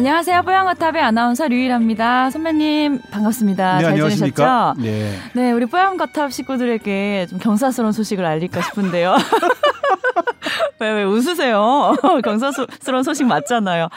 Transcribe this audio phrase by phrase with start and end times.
[0.00, 0.42] 안녕하세요.
[0.42, 2.28] 뽀양거탑의 아나운서 류일합니다.
[2.28, 3.76] 선배님 반갑습니다.
[3.78, 4.74] 네, 잘 안녕하십니까?
[4.76, 4.82] 지내셨죠?
[4.82, 5.18] 네.
[5.32, 9.16] 네, 우리 뽀양거탑 식구들에게 좀 경사스러운 소식을 알릴까 싶은데요.
[10.80, 11.96] 왜, 왜 웃으세요?
[12.22, 13.88] 경사스러운 소식 맞잖아요.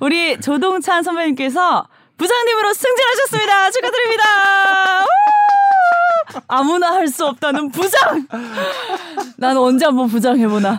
[0.00, 3.70] 우리 조동찬 선배님께서 부장님으로 승진하셨습니다.
[3.72, 4.24] 축하드립니다.
[5.02, 5.06] 우!
[6.46, 8.28] 아무나 할 수 없다는 부장!
[9.36, 10.78] 나는 언제 한번 부장 해보나.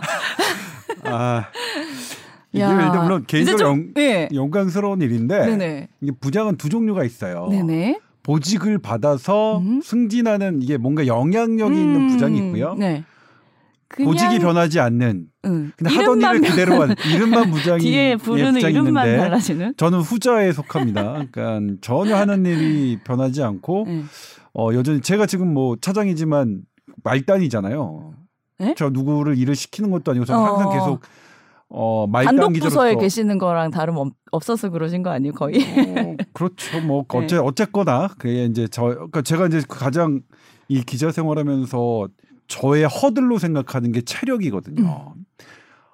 [1.04, 1.44] 아.
[2.52, 4.28] 이게 야, 물론 개인적으로 좀- 영, 네.
[4.34, 5.88] 영 광스러운 일인데 네네.
[6.00, 7.48] 이게 부장은 두 종류가 있어요.
[7.50, 8.00] 네네.
[8.22, 9.80] 보직을 받아서 음.
[9.82, 12.74] 승진하는 이게 뭔가 영향력이 있는 부장이 있고요.
[12.74, 13.04] 네.
[13.88, 15.72] 그냥, 보직이 변하지 않는 응.
[15.76, 19.74] 근데 하던 일을 그대로 한 이름만 부장이 뒤에 예, 부르는 부장이 이름만 있는데 달라지는.
[19.76, 21.24] 저는 후자에 속합니다.
[21.32, 24.02] 그러니까 전혀 하는 일이 변하지 않고 네.
[24.54, 26.60] 어, 여전히 제가 지금 뭐 차장이지만
[27.02, 28.14] 말단이잖아요.
[28.58, 28.74] 네?
[28.76, 30.72] 저 누구를 일을 시키는 것도 아니고 저는 항상 어.
[30.72, 31.00] 계속
[31.72, 35.62] 어, 단독 부서에 계시는 거랑 다름 없- 없어서 그러신 거 아니에요, 거의?
[35.62, 36.80] 어, 그렇죠.
[36.80, 37.18] 뭐 네.
[37.18, 40.20] 어째 어쨌거나 그게 이제 저 그러니까 제가 이제 가장
[40.68, 42.08] 이 기자 생활하면서
[42.48, 45.12] 저의 허들로 생각하는 게 체력이거든요.
[45.16, 45.24] 음.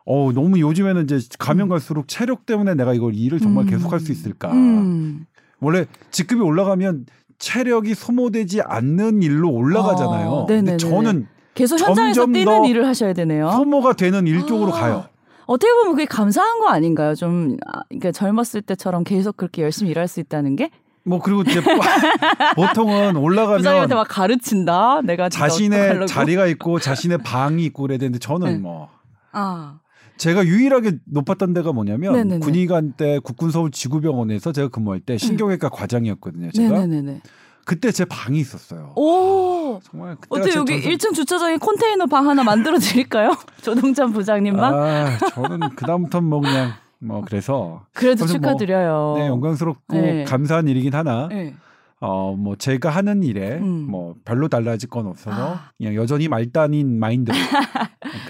[0.06, 3.70] 어 너무 요즘에는 이제 가면 갈수록 체력 때문에 내가 이걸 일을 정말 음.
[3.70, 4.52] 계속할 수 있을까?
[4.52, 5.26] 음.
[5.60, 7.06] 원래 직급이 올라가면
[7.38, 10.28] 체력이 소모되지 않는 일로 올라가잖아요.
[10.28, 10.76] 어, 근데 네네네네.
[10.78, 13.50] 저는 계속 현장에서 점점 뛰는 더 일을 하셔야 되네요.
[13.50, 14.80] 소모가 되는 일 쪽으로 아.
[14.80, 15.04] 가요.
[15.46, 17.14] 어떻게 보면 그게 감사한 거 아닌가요?
[17.14, 20.70] 좀 아, 그러니까 젊었을 때처럼 계속 그렇게 열심히 일할 수 있다는 게
[21.06, 21.60] 뭐 그리고 이제
[22.56, 25.02] 보통은 올라가면 부장님한테 막 가르친다.
[25.02, 26.06] 내가 자신의.
[26.08, 28.58] 자리가 있고 자신의 방이 있고 그래야 되는데 저는 네.
[28.58, 28.88] 뭐
[29.30, 29.78] 아.
[30.16, 32.38] 제가 유일하게 높았던 데가 뭐냐면 네네네.
[32.40, 36.50] 군의관 때 국군 서울 지구병원에서 제가 근무할 때 신경외과 과장이었거든요.
[36.50, 37.20] 제가 네네네네.
[37.66, 38.92] 그때 제 방이 있었어요.
[38.96, 39.80] 오.
[39.82, 43.36] 정말 어때 제 여기 전성- 1층 주차장에 컨테이너 방 하나 만들어 드릴까요?
[43.60, 44.72] 조동찬 부장님 방?
[44.74, 49.14] 아, 저는 그 다음부터는 뭐 그냥 뭐 그래서 그래도 뭐, 축하드려요.
[49.18, 50.24] 네 영광스럽고 네.
[50.24, 51.54] 감사한 일이긴 하나 네.
[52.00, 53.86] 어뭐 제가 하는 일에 음.
[53.90, 55.70] 뭐 별로 달라질 건 없어서 아.
[55.76, 57.36] 그냥 여전히 말단인 마인드로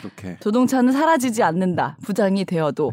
[0.00, 1.98] 그렇게 조동찬은 사라지지 않는다.
[2.02, 2.92] 부장이 되어도.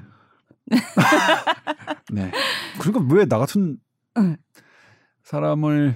[2.12, 2.32] 네.
[2.80, 3.78] 그러니까 왜 나 같은
[4.18, 4.36] 응.
[5.24, 5.96] 사람을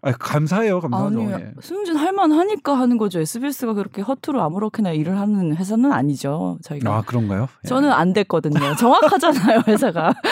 [0.00, 1.20] 아 감사해요, 감사하죠.
[1.20, 1.52] 아니 예.
[1.60, 3.20] 승진 할만하니까 하는 거죠.
[3.20, 6.58] SBS가 그렇게 허투루 아무렇게나 일을 하는 회사는 아니죠.
[6.62, 6.94] 저희가.
[6.94, 7.48] 아 그런가요?
[7.64, 7.68] 예.
[7.68, 8.58] 저는 안 됐거든요.
[8.78, 10.14] 정확하잖아요, 회사가.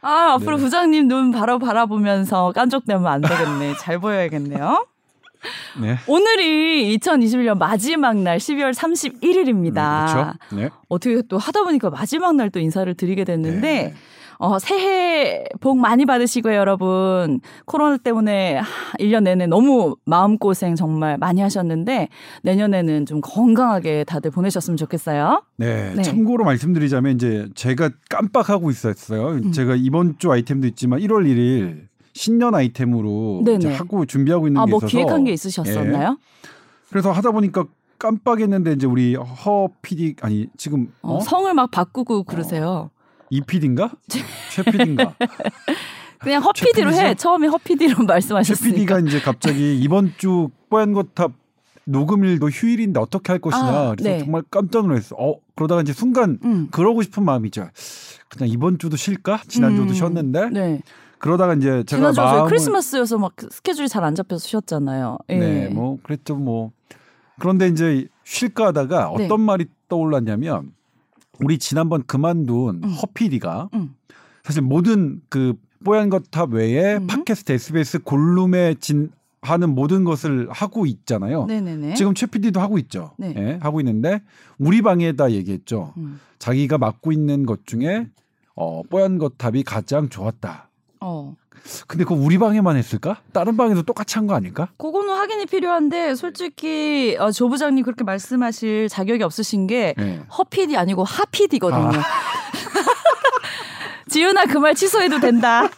[0.00, 0.62] 아, 앞으로 네.
[0.64, 3.74] 부장님 눈 바로 바라보면서 깐족되면 안 되겠네.
[3.80, 4.86] 잘 보여야겠네요.
[5.80, 5.98] 네.
[6.06, 10.06] 오늘이 2021년 마지막 날 12월 31일입니다.
[10.12, 10.32] 그렇죠.
[10.56, 10.70] 네.
[10.88, 13.94] 어떻게 또 하다 보니까 마지막 날 또 인사를 드리게 됐는데 네.
[14.44, 17.40] 어, 새해 복 많이 받으시고요, 여러분.
[17.64, 18.64] 코로나 때문에 하,
[18.98, 22.08] 1년 내내 너무 마음고생 정말 많이 하셨는데
[22.42, 25.42] 내년에는 좀 건강하게 다들 보내셨으면 좋겠어요.
[25.56, 25.94] 네.
[25.94, 26.02] 네.
[26.02, 29.28] 참고로 말씀드리자면 이제 제가 깜빡하고 있었어요.
[29.28, 29.52] 음.
[29.52, 33.42] 제가 이번 주 아이템도 있지만 1월 1일 신년 아이템으로
[33.76, 36.18] 하고 준비하고 있는 아, 게 뭐 있어서 기획한 게 있으셨었나요?
[36.90, 37.64] 그래서 하다 보니까
[37.98, 41.20] 깜빡했는데 이제 우리 허 PD 아니 지금 어, 어?
[41.20, 42.90] 성을 막 바꾸고 그러세요.
[43.34, 43.90] 이 PD인가?
[44.08, 45.16] 최 PD인가?
[46.20, 47.14] 그냥 허피디로 최 해.
[47.16, 48.74] 처음에 허피디로 최 말씀하셨으니까.
[48.76, 51.32] PD가 이제 갑자기 이번 주 뽀얀 거탑
[51.86, 53.64] 녹음일도 휴일인데 어떻게 할 것이냐.
[53.64, 54.18] 아, 그래서 네.
[54.20, 55.16] 정말 깜짝 놀랐어.
[55.18, 56.68] 어 그러다가 이제 순간 음.
[56.70, 57.68] 그러고 싶은 마음이죠.
[58.28, 59.40] 그냥 이번 주도 쉴까?
[59.48, 59.94] 지난주도 음.
[59.94, 60.80] 쉬었는데 네.
[61.18, 65.18] 그러다가 이제 제가 마음을 크리스마스여서 막 스케줄이 잘 안 잡혀서 쉬었잖아요.
[65.30, 65.38] 예.
[65.38, 66.70] 네, 뭐 그랬죠, 뭐.
[67.40, 69.24] 그런데 이제 쉴까 하다가 네.
[69.24, 70.72] 어떤 말이 떠올랐냐면
[71.40, 72.88] 우리 지난번 그만둔 음.
[72.88, 73.94] 허피디가 음.
[74.42, 77.06] 사실 모든 그 뽀얀 거탑 외에 음.
[77.06, 79.10] 팟캐스트 SBS 골룸에 진
[79.42, 81.44] 하는 모든 것을 하고 있잖아요.
[81.44, 81.94] 네네네.
[81.94, 83.12] 지금 최 PD도 하고 있죠.
[83.18, 83.34] 네.
[83.36, 84.22] 예, 하고 있는데
[84.58, 85.92] 우리 방에다 얘기했죠.
[85.98, 86.18] 음.
[86.38, 88.08] 자기가 맡고 있는 것 중에
[88.56, 90.70] 어, 뽀얀 거탑이 가장 좋았다.
[91.00, 91.36] 어.
[91.86, 93.18] 근데 그거 우리 방에만 했을까?
[93.32, 94.68] 다른 방에도 똑같이 한 거 아닐까?
[94.78, 100.20] 그거는 확인이 필요한데 솔직히 어, 조 부장님 그렇게 말씀하실 자격이 없으신 게 예.
[100.38, 101.90] 허피디 아니고 하피디거든요.
[101.98, 102.02] 아.
[104.08, 105.68] 지은아 그 말 취소해도 된다.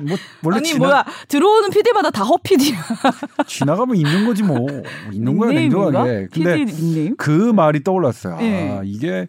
[0.00, 2.76] 뭐 원래 아니 지나, 뭐야 들어오는 피디마다 다 허피디야.
[3.46, 4.66] 지나가면 있는 거지 뭐
[5.12, 5.52] 있는 거야?
[5.52, 6.28] 냉정하게.
[6.32, 7.16] 근데 닉네임?
[7.16, 8.36] 그 말이 떠올랐어요.
[8.36, 8.70] 네.
[8.78, 9.28] 아 이게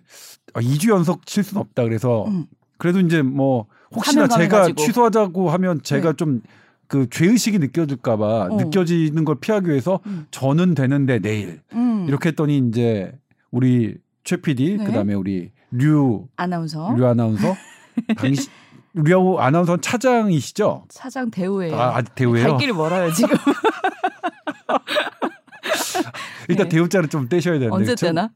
[0.54, 1.84] 아, 2주 연속 칠 수는 없다.
[1.84, 2.46] 그래서 음.
[2.78, 4.84] 그래도 이제 뭐 혹시나 제가 가지고.
[4.84, 6.18] 취소하자고 하면 제가 네.
[6.18, 8.56] 좀그 죄의식이 느껴질까봐 어.
[8.58, 10.28] 느껴지는 걸 피하기 위해서 음.
[10.32, 12.06] 저는 되는데 내일 음.
[12.08, 13.12] 이렇게 했더니 이제
[13.52, 14.84] 우리 최 PD 네.
[14.86, 17.56] 그다음에 우리 류 아나운서 류 아나운서
[18.18, 18.50] 당시
[18.94, 20.86] 류 아나운서는 차장이시죠?
[20.90, 21.76] 차장 대우예요.
[21.80, 22.48] 아, 아직 대우예요.
[22.50, 23.36] 갈 길이 멀어요 지금.
[26.50, 26.76] 일단 네.
[26.76, 28.30] 대우자를 좀 떼셔야 되는데 언제 저- 때나?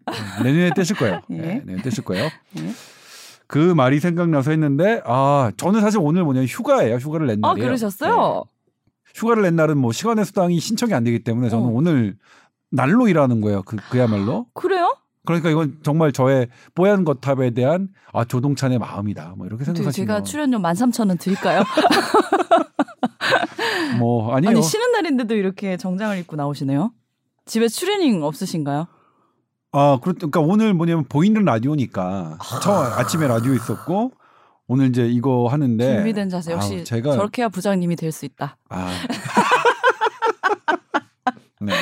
[0.43, 1.21] 내년에 떼실 거예요.
[1.31, 1.35] 예.
[1.37, 2.29] 네, 내년 떼실 거예요.
[3.55, 3.59] 예.
[3.59, 6.95] 그 말이 생각나서 했는데 아 저는 사실 오늘 뭐냐면 휴가예요.
[6.95, 7.67] 휴가를 낸아 날이에요.
[7.67, 8.45] 그러셨어요?
[8.45, 8.51] 네.
[9.13, 11.69] 휴가를 낸 날은 뭐 시간의 수당이 신청이 안 되기 때문에 저는 어.
[11.69, 12.17] 오늘
[12.69, 13.63] 날로 일하는 거예요.
[13.63, 14.47] 그 그야말로.
[14.53, 14.95] 그래요?
[15.25, 19.35] 그러니까 이건 정말 저의 뽀얀 거탑에 대한 아 조동찬의 마음이다.
[19.37, 21.63] 뭐 이렇게 생각하시면 제가 출연료 13,000원 드릴까요?
[23.99, 24.49] 뭐 아니에요.
[24.49, 26.91] 아니 쉬는 날인데도 이렇게 정장을 입고 나오시네요.
[27.45, 28.87] 집에 출연잉 없으신가요?
[29.73, 34.11] 아, 그렇- 그러니까 오늘 뭐냐면 보이는 라디오니까 저 아침에 라디오 있었고
[34.67, 38.57] 오늘 이제 이거 하는데 준비된 자세 역시 아우, 제가 저렇게 해야 부장님이 될 수 있다.
[38.69, 38.89] 아.
[41.61, 41.73] 네.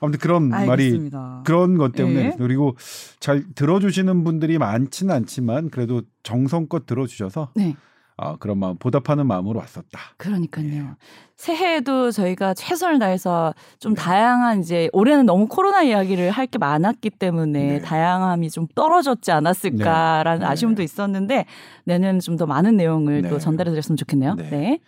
[0.00, 1.42] 아무튼 그런 말이 알겠습니다.
[1.44, 2.34] 그런 것 때문에 예.
[2.38, 2.76] 그리고
[3.18, 7.74] 잘 들어주시는 분들이 많지는 않지만 그래도 정성껏 들어주셔서 네,
[8.20, 10.00] 아 그런 마음 보답하는 마음으로 왔었다.
[10.16, 10.96] 그러니까요.
[11.36, 14.02] 새해에도 저희가 최선을 다해서 좀 네.
[14.02, 17.80] 다양한 이제 올해는 너무 코로나 이야기를 할 게 많았기 때문에 네.
[17.80, 20.46] 다양함이 좀 떨어졌지 않았을까라는 네.
[20.46, 20.50] 네.
[20.52, 21.44] 아쉬움도 있었는데
[21.84, 23.28] 내년은 좀 더 많은 내용을 네.
[23.28, 24.34] 또 전달해 드렸으면 좋겠네요.
[24.36, 24.80] 네.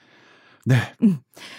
[0.67, 0.77] 네.
[1.01, 1.13] 네.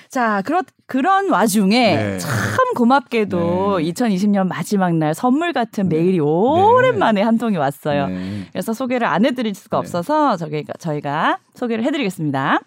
[0.10, 2.18] 자, 그렇, 그런 와중에 네.
[2.20, 2.30] 참
[2.76, 3.92] 고맙게도 네.
[3.92, 8.08] 2020년 마지막 날 선물 같은 메일이 오랜만에 한 통이 왔어요.
[8.08, 8.48] 네.
[8.52, 9.80] 그래서 소개를 안 해드릴 수가 네.
[9.80, 12.60] 없어서 저희가, 저희가 소개를 해드리겠습니다.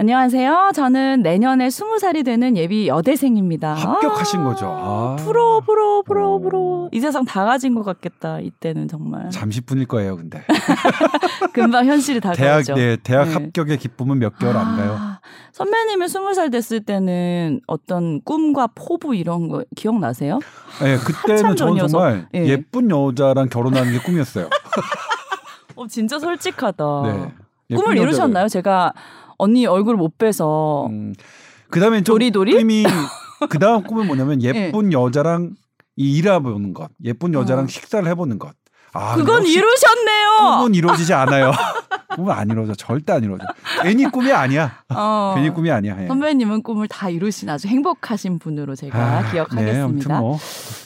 [0.00, 0.70] 안녕하세요.
[0.74, 3.74] 저는 내년에 20살이 되는 예비 여대생입니다.
[3.74, 4.66] 합격하신 아, 거죠.
[4.66, 5.16] 아.
[5.16, 6.38] 프로, 프로, 프로, 어.
[6.38, 6.88] 프로.
[6.90, 8.40] 이 세상 다 가진 것 같겠다.
[8.40, 9.28] 이때는 정말.
[9.28, 10.42] 잠시 뿐일 거예요, 근데.
[11.52, 12.76] 금방 현실이 대학 다가오죠.
[12.76, 13.34] 네, 대학 네.
[13.34, 14.96] 합격의 기쁨은 몇 개월 안 가요.
[14.98, 15.20] 아,
[15.52, 20.38] 선배님은 스무 살 됐을 때는 어떤 꿈과 포부 이런 거 기억나세요?
[20.82, 21.88] 네, 그때는 저는.
[21.88, 22.46] 정말 예.
[22.46, 22.56] 예.
[22.56, 24.48] 쁜 여자랑 결혼하는 게 꿈이었어요.
[25.76, 26.84] 어, 진짜 솔직하다.
[27.04, 27.10] 네.
[27.76, 28.48] 꿈을 예쁜 이루셨나요?
[28.48, 28.94] 제가
[29.40, 31.14] 언니 얼굴 못 빼서 음,
[31.70, 32.52] 그다음에 좀 도리도리?
[32.52, 32.84] 꿈이
[33.48, 35.54] 그다음 꿈은 뭐냐면 예쁜 여자랑
[35.96, 37.66] 이 일해보는 것, 예쁜 여자랑 어.
[37.66, 38.52] 식사를 해보는 것.
[38.92, 40.58] 아, 그건 이루셨네요.
[40.58, 41.52] 꿈은 이루어지지 않아요.
[42.16, 42.74] 꿈은 안 이루어져.
[42.74, 43.46] 절대 안 이루어져.
[43.82, 44.72] 괜히 꿈이 아니야.
[44.94, 45.32] 어.
[45.36, 45.96] 괜히 꿈이 아니야.
[46.02, 46.06] 예.
[46.06, 49.84] 선배님은 꿈을 다 이루신 아주 행복하신 분으로 제가 아, 네, 기억하겠습니다.
[49.84, 50.38] 아무튼 뭐.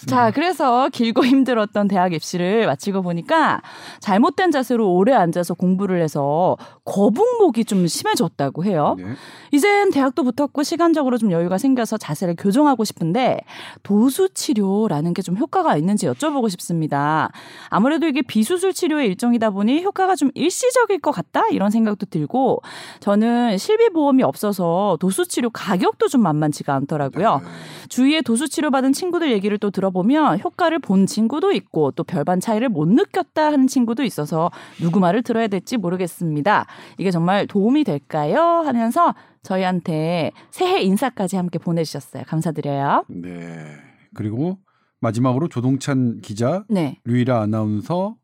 [0.07, 3.61] 자, 그래서 길고 힘들었던 대학 입시를 마치고 보니까
[4.01, 8.95] 잘못된 자세로 오래 앉아서 공부를 해서 거북목이 좀 심해졌다고 해요.
[8.99, 9.05] 네.
[9.51, 13.41] 이젠 대학도 붙었고 시간적으로 좀 여유가 생겨서 자세를 교정하고 싶은데
[13.83, 17.31] 도수 치료라는 게 좀 효과가 있는지 여쭤보고 싶습니다.
[17.71, 22.61] 아무래도 이게 비수술 치료의 일종이다 보니 효과가 좀 일시적일 것 같다 이런 생각도 들고
[23.01, 27.41] 저는 실비 보험이 없어서 도수 치료 가격도 좀 만만치가 않더라고요.
[27.89, 32.69] 주위에 도수 치료 받은 친구들 얘기를 또 들어보면 효과를 본 친구도 있고 또 별반 차이를
[32.69, 34.51] 못 느꼈다 하는 친구도 있어서
[34.81, 36.67] 누구 말을 들어야 될지 모르겠습니다.
[36.99, 38.63] 이게 정말 도움이 될까요?
[38.65, 42.25] 하면서 저희한테 새해 인사까지 함께 보내주셨어요.
[42.27, 43.05] 감사드려요.
[43.09, 43.67] 네.
[44.15, 44.59] 그리고
[45.01, 48.17] 마지막으로 조동찬 기자, 네, 류이라 아나운서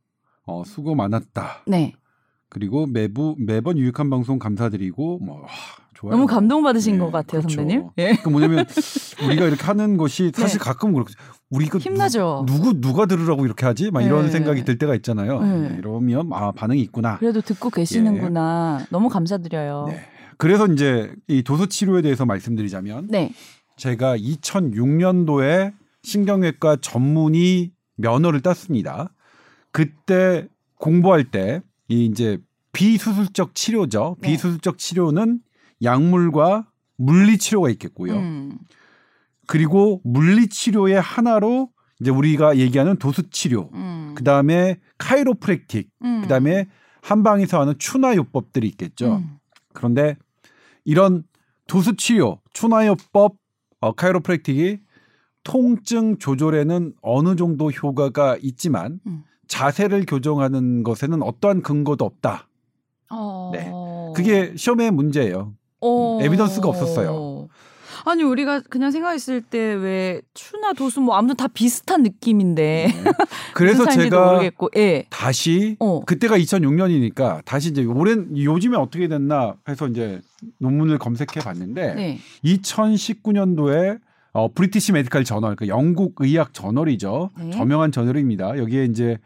[0.47, 1.65] 어, 수고 많았다.
[1.67, 1.93] 네.
[2.50, 5.47] 그리고 매부 매번 유익한 방송 감사드리고 뭐 와,
[5.94, 6.17] 좋아요.
[6.17, 7.56] 너무 감동받으신 네, 것 같아요, 그렇죠.
[7.56, 7.88] 선배님.
[7.99, 8.17] 예.
[8.23, 8.67] 그 뭐냐면
[9.25, 10.64] 우리가 이렇게 하는 것이 사실 네.
[10.64, 11.11] 가끔 그렇고
[11.49, 12.44] 우리 이거 힘나죠.
[12.47, 13.91] 누, 구 누가 들으라고 이렇게 하지?
[13.91, 14.31] 막 이런 네.
[14.31, 15.41] 생각이 들 때가 있잖아요.
[15.41, 15.69] 네.
[15.69, 17.19] 네, 이러면 아 반응이 있구나.
[17.19, 18.87] 그래도 듣고 계시는구나.
[18.90, 19.87] 너무 감사드려요.
[19.88, 20.00] 네.
[20.37, 23.33] 그래서 이제 이 도수 치료에 대해서 말씀드리자면 네.
[23.76, 29.12] 제가 2006년도에 신경외과 전문의 면허를 땄습니다.
[29.71, 32.38] 그때 공부할 때 이 이제
[32.73, 34.16] 비수술적 치료죠.
[34.20, 34.28] 네.
[34.28, 35.40] 비수술적 치료는
[35.82, 38.16] 약물과 물리 치료가 있겠고요.
[38.16, 38.59] 음.
[39.47, 41.70] 그리고 물리 치료의 하나로
[42.00, 44.14] 이제 우리가 얘기하는 도수 치료, 음.
[44.16, 46.20] 그 다음에 카이로프랙틱, 음.
[46.23, 46.66] 그 다음에
[47.02, 49.16] 한방에서 하는 추나 요법들이 있겠죠.
[49.16, 49.38] 음.
[49.73, 50.16] 그런데
[50.85, 51.25] 이런
[51.66, 53.37] 도수 치료, 추나요법,
[53.80, 54.78] 어, 카이로프랙틱이
[55.42, 59.25] 통증 조절에는 어느 정도 효과가 있지만 음.
[59.50, 62.47] 자세를 교정하는 것에는 어떠한 근거도 없다.
[63.11, 63.50] 어.
[63.52, 63.71] 네.
[64.14, 65.52] 그게 시험의 문제예요.
[65.80, 66.19] 어.
[66.23, 67.49] 에비던스가 없었어요.
[68.07, 73.12] 아니 우리가 그냥 생각했을 때 왜 추나 도수 뭐 아무튼 다 비슷한 느낌인데 네.
[73.52, 75.04] 그래서 제가 모르겠고 예.
[75.11, 76.00] 다시 어.
[76.04, 80.21] 그때가 2006년이니까 다시 이제 올해 요즘에 어떻게 됐나 해서 이제
[80.59, 82.19] 논문을 검색해 봤는데 네.
[82.45, 83.99] 2019년도에
[84.33, 87.31] 어, 브리티시 메디칼 저널, 그 영국 의학 저널이죠.
[87.39, 87.51] 네.
[87.51, 88.59] 저명한 저널입니다.
[88.59, 89.19] 여기에 이제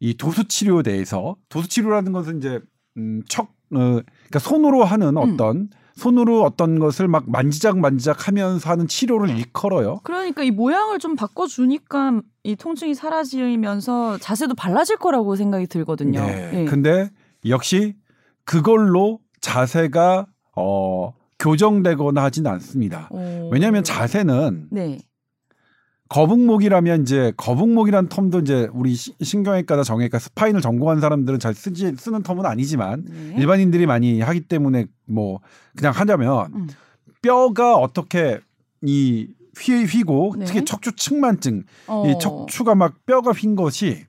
[0.00, 2.60] 이 도수 치료에 대해서 도수 치료라는 것은 이제
[2.96, 5.16] 음, 척, 어, 그러니까 손으로 하는 음.
[5.16, 10.00] 어떤 손으로 어떤 것을 막 만지작 만지작 하면서 하는 치료를 일컬어요.
[10.02, 16.20] 그러니까 이 모양을 좀 바꿔주니까 이 통증이 사라지면서 자세도 발라질 거라고 생각이 들거든요.
[16.20, 16.50] 네.
[16.52, 16.64] 예.
[16.64, 17.10] 근데
[17.46, 17.94] 역시
[18.44, 23.08] 그걸로 자세가 어, 교정되거나 하진 않습니다.
[23.10, 23.50] 어.
[23.52, 24.98] 왜냐하면 자세는 네.
[26.08, 32.22] 거북목이라면 이제 거북목이란 텀도 이제 우리 시- 신경외과나 정형외과 스파인을 전공한 사람들은 잘 쓰지 쓰는
[32.22, 33.34] 텀은 아니지만 네.
[33.38, 35.40] 일반인들이 많이 하기 때문에 뭐
[35.76, 36.68] 그냥 하자면 음.
[37.20, 38.40] 뼈가 어떻게
[38.82, 40.44] 이 휘, 휘고 네.
[40.46, 42.04] 특히 척추 측만증 어.
[42.06, 44.04] 이 척추가 막 뼈가 휜 것이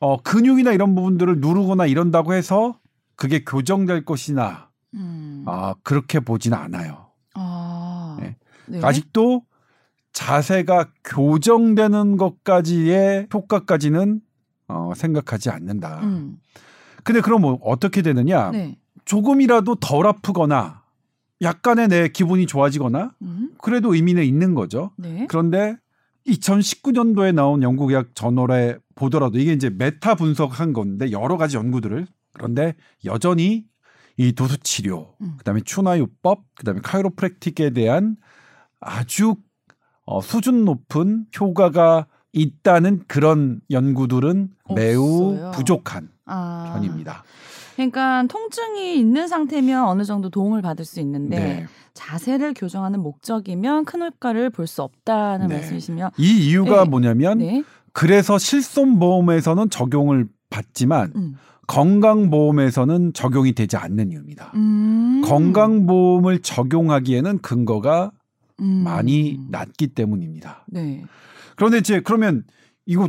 [0.00, 2.78] 어 근육이나 이런 부분들을 누르거나 이런다고 해서
[3.16, 5.44] 그게 교정될 것이나 음.
[5.46, 7.06] 아 그렇게 보지는 않아요.
[7.34, 8.18] 아.
[8.20, 8.36] 네.
[8.66, 8.80] 네.
[8.82, 9.42] 아직도
[10.12, 14.20] 자세가 교정되는 것까지의 효과까지는
[14.68, 16.00] 어, 생각하지 않는다.
[16.02, 16.38] 음.
[17.04, 18.50] 근데 그럼 뭐 어떻게 되느냐?
[18.50, 18.78] 네.
[19.04, 20.82] 조금이라도 덜 아프거나
[21.40, 23.50] 약간의 내 기분이 좋아지거나 음.
[23.60, 24.92] 그래도 의미는 있는 거죠.
[24.96, 25.26] 네.
[25.28, 25.76] 그런데
[26.26, 33.64] 2019년도에 나온 영국의학 저널에 보더라도 이게 이제 메타 분석한 건데 여러 가지 연구들을 그런데 여전히
[34.22, 35.34] 이 도수 치료, 음.
[35.38, 38.16] 그다음에 추나요법, 그다음에 카이로프랙틱에 대한
[38.80, 39.34] 아주
[40.04, 45.50] 어, 수준 높은 효과가 있다는 그런 연구들은 매우 없어요.
[45.52, 46.72] 부족한 아.
[46.74, 47.24] 편입니다.
[47.76, 51.66] 그러니까 통증이 있는 상태면 어느 정도 도움을 받을 수 있는데 네.
[51.94, 55.56] 자세를 교정하는 목적이면 큰 효과를 볼 수 없다는 네.
[55.56, 56.90] 말씀이시면 이 이유가 네.
[56.90, 57.64] 뭐냐면 네.
[57.92, 61.36] 그래서 실손 보험에서는 적용을 받지만 음.
[61.66, 64.52] 건강보험에서는 적용이 되지 않는 이유입니다.
[64.54, 65.22] 음.
[65.24, 68.12] 건강보험을 적용하기에는 근거가
[68.60, 68.66] 음.
[68.84, 70.64] 많이 낮기 때문입니다.
[70.68, 71.04] 네.
[71.56, 72.44] 그런데 이제 그러면
[72.86, 73.08] 이거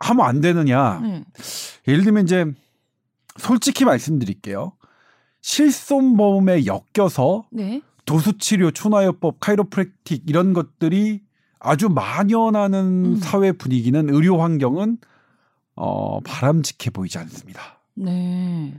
[0.00, 1.00] 하면 안 되느냐?
[1.00, 1.24] 네.
[1.88, 2.44] 예를 들면 이제
[3.38, 4.72] 솔직히 말씀드릴게요.
[5.40, 7.82] 실손보험에 엮여서 네.
[8.04, 11.22] 도수치료, 추나요법, 카이로프랙틱 이런 것들이
[11.58, 13.16] 아주 만연하는 음.
[13.16, 14.98] 사회 분위기는 의료 환경은
[15.74, 17.80] 어, 바람직해 보이지 않습니다.
[17.94, 18.78] 네.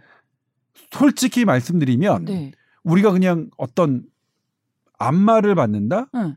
[0.91, 2.51] 솔직히 말씀드리면 네.
[2.83, 4.03] 우리가 그냥 어떤
[4.99, 6.07] 안마를 받는다?
[6.15, 6.35] 응.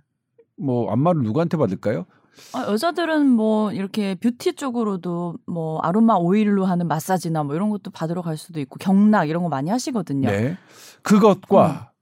[0.57, 2.07] 뭐 안마를 누구한테 받을까요?
[2.53, 8.23] 아, 여자들은 뭐 이렇게 뷰티 쪽으로도 뭐 아로마 오일로 하는 마사지나 뭐 이런 것도 받으러
[8.23, 10.29] 갈 수도 있고 경락 이런 거 많이 하시거든요.
[10.29, 10.57] 네.
[11.03, 11.93] 그것과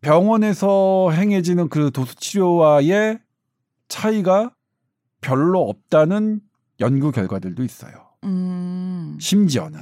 [0.00, 3.20] 병원에서 행해지는 그 도수 치료와의
[3.88, 4.54] 차이가
[5.20, 6.40] 별로 없다는
[6.82, 7.92] 연구 결과들도 있어요.
[8.24, 9.16] 음.
[9.20, 9.80] 심지어는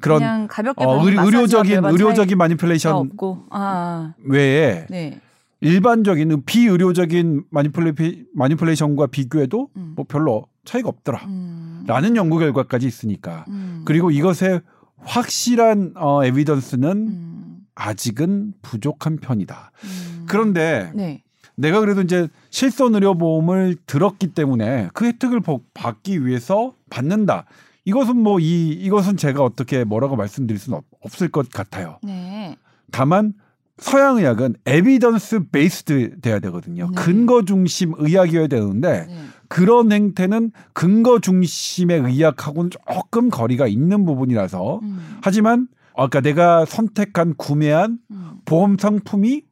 [0.00, 3.46] 그런 그냥 가볍게 어, 받는 의, 마사지와 의료적인 의료적인 마니플레이션 없고.
[3.50, 4.14] 아.
[4.24, 5.20] 외에 네.
[5.60, 7.92] 일반적인 비의료적인 마니플레,
[8.34, 9.92] 마니플레이션과 비교해도 음.
[9.96, 11.24] 뭐 별로 차이가 없더라.
[11.26, 11.84] 음.
[11.86, 13.44] 라는 연구 결과까지 있으니까.
[13.48, 13.82] 음.
[13.84, 14.60] 그리고 이것의
[14.98, 17.58] 확실한 어, 에비던스는 음.
[17.74, 19.72] 아직은 부족한 편이다.
[19.84, 20.26] 음.
[20.28, 21.22] 그런데 네.
[21.58, 27.44] 내가 그래도 이제 실손 의료보험을 들었기 때문에 그 혜택을 보- 받기 위해서 받는다.
[27.84, 31.98] 이것은 뭐 이 이것은 제가 어떻게 뭐라고 말씀드릴 수는 없, 없을 것 같아요.
[32.02, 32.56] 네.
[32.92, 33.32] 다만
[33.78, 36.90] 서양 의학은 evidence based 돼야 되거든요.
[36.94, 37.02] 네.
[37.02, 39.18] 근거 중심 의학이어야 되는데 네.
[39.48, 44.98] 그런 행태는 근거 중심의 의학하고는 조금 거리가 있는 부분이라서 음.
[45.22, 48.32] 하지만 아까 내가 선택한 구매한 음.
[48.44, 49.42] 보험 상품이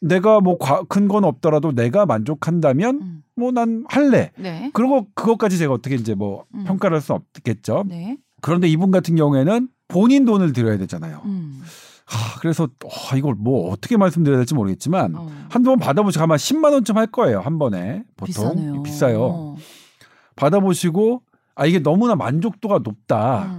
[0.00, 3.22] 내가 뭐 과- 근거는 없더라도 내가 만족한다면 음.
[3.36, 4.30] 뭐난 할래.
[4.38, 4.70] 네.
[4.74, 6.64] 그리고 그것까지 제가 어떻게 이제 뭐 음.
[6.64, 7.84] 평가를 할 수 없겠죠.
[7.88, 8.16] 네.
[8.40, 11.22] 그런데 이분 같은 경우에는 본인 돈을 들여야 되잖아요.
[11.24, 11.60] 음.
[12.06, 15.28] 하, 그래서 어, 이걸 뭐 어떻게 말씀드려야 될지 모르겠지만 어.
[15.50, 18.82] 한두 번 받아보시고 아마 10만 원쯤 할 거예요 한 번에 보통 비싸네요.
[18.82, 19.22] 비싸요.
[19.24, 19.56] 어.
[20.36, 21.22] 받아보시고
[21.54, 23.57] 아 이게 너무나 만족도가 높다.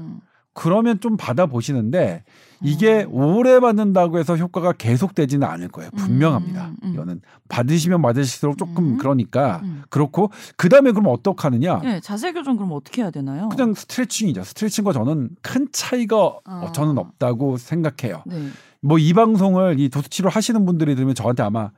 [0.59, 0.61] 음.
[0.61, 2.23] 그러면 좀 받아보시는데
[2.61, 3.13] 이게 음.
[3.13, 5.89] 오래 받는다고 해서 효과가 계속되지는 않을 거예요.
[5.91, 6.67] 분명합니다.
[6.67, 6.93] 음, 음.
[6.93, 8.97] 이거는 받으시면 받으실수록 조금 음.
[8.97, 9.83] 그러니까 음.
[9.89, 11.79] 그렇고 그 다음에 그럼 어떡하느냐?
[11.79, 13.47] 네, 자세 교정 그럼 어떻게 해야 되나요?
[13.49, 14.43] 그냥 스트레칭이죠.
[14.43, 16.71] 스트레칭과 저는 큰 차이가 아.
[16.73, 18.23] 저는 없다고 생각해요.
[18.25, 18.49] 네.
[18.81, 21.71] 뭐이 방송을 이 도수치료 하시는 분들이 들으면 저한테 아마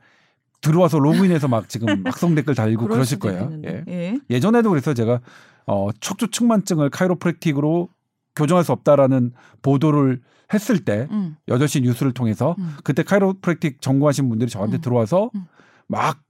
[0.60, 3.42] 들어와서 로그인해서 막 지금 악성 댓글 달고 그러실 거예요.
[3.42, 3.84] 있겠는데.
[3.88, 3.92] 예.
[3.92, 4.18] 예.
[4.30, 5.20] 예전에도 그래서 제가
[5.66, 7.88] 어, 척추 측만증을 카이로프랙틱으로
[8.36, 10.20] 교정할 수 없다라는 보도를
[10.52, 11.36] 했을 때 음.
[11.48, 12.76] 8시 뉴스를 통해서 음.
[12.84, 14.80] 그때 카이로프랙틱 전공하신 분들이 저한테 음.
[14.80, 15.46] 들어와서 음.
[15.86, 16.20] 막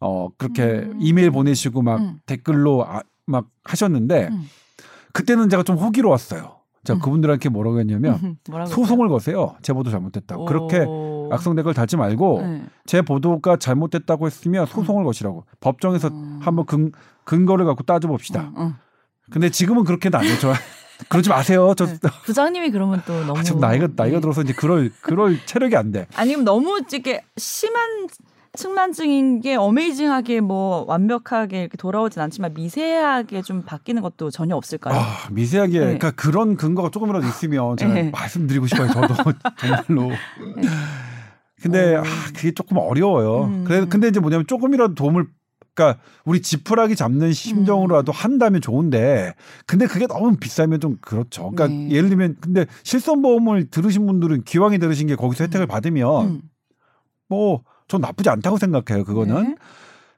[0.00, 0.98] 어, 그렇게 음.
[1.00, 2.20] 이메일 보내시고 막 음.
[2.26, 4.44] 댓글로 아, 막 하셨는데 음.
[5.12, 6.60] 그때는 제가 좀 호기로웠어요.
[6.84, 7.00] 제가 음.
[7.00, 9.56] 그분들한테 뭐라고 했냐면 소송을 거세요.
[9.60, 10.46] 제 보도 잘못됐다고.
[10.46, 10.86] 그렇게
[11.30, 12.62] 악성 댓글 달지 말고 네.
[12.86, 16.38] 제 보도가 잘못됐다고 했으면 소송을 거시라고 법정에서 음.
[16.42, 16.90] 한번 근,
[17.24, 18.52] 근거를 갖고 따져 봅시다.
[18.56, 18.74] 음, 음.
[19.30, 20.34] 근데 지금은 그렇게는 안 해요.
[21.00, 21.72] 저 그러지 마세요.
[21.76, 21.98] 저 네.
[22.24, 24.20] 부장님이 그러면 또 너무 아, 좀 나이가 나이가 네.
[24.20, 26.06] 들어서 이제 그럴 그럴 체력이 안 돼.
[26.14, 28.06] 아니면 너무 이게 심한
[28.52, 34.98] 측만증인 게 어메이징하게 뭐 완벽하게 이렇게 돌아오진 않지만 미세하게 좀 바뀌는 것도 전혀 없을까요?
[34.98, 35.78] 아, 미세하게 네.
[35.78, 38.10] 그러니까 그런 근거가 조금이라도 있으면 제가 네.
[38.10, 38.88] 말씀드리고 싶어요.
[38.88, 39.14] 저도
[39.86, 40.10] 정말로.
[41.62, 42.00] 근데 어.
[42.00, 42.04] 아,
[42.34, 43.44] 그게 조금 어려워요.
[43.44, 43.64] 음.
[43.66, 45.26] 그래 근데 이제 뭐냐면 조금이라도 도움을
[45.74, 49.34] 그러니까 우리 지푸라기 잡는 심정으로라도 한다면 좋은데
[49.66, 51.50] 근데 그게 너무 비싸면 좀 그렇죠.
[51.50, 51.90] 그러니까 네.
[51.90, 56.42] 예를 들면 근데 실손 보험을 들으신 분들은 기왕에 들으신 게 거기서 혜택을 받으면 음.
[57.28, 59.04] 뭐전 나쁘지 않다고 생각해요.
[59.04, 59.42] 그거는.
[59.42, 59.54] 네.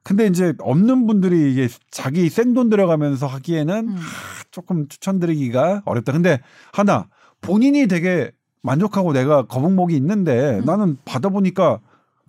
[0.04, 3.94] 근데 이제 없는 분들이 이게 자기 생돈 들어가면서 하기에는 음.
[3.94, 6.12] 하, 조금 추천드리기가 어렵다.
[6.12, 6.40] 근데
[6.72, 7.06] 하나
[7.40, 8.32] 본인이 되게
[8.62, 10.64] 만족하고 내가 거북목이 있는데 음.
[10.64, 11.80] 나는 받아보니까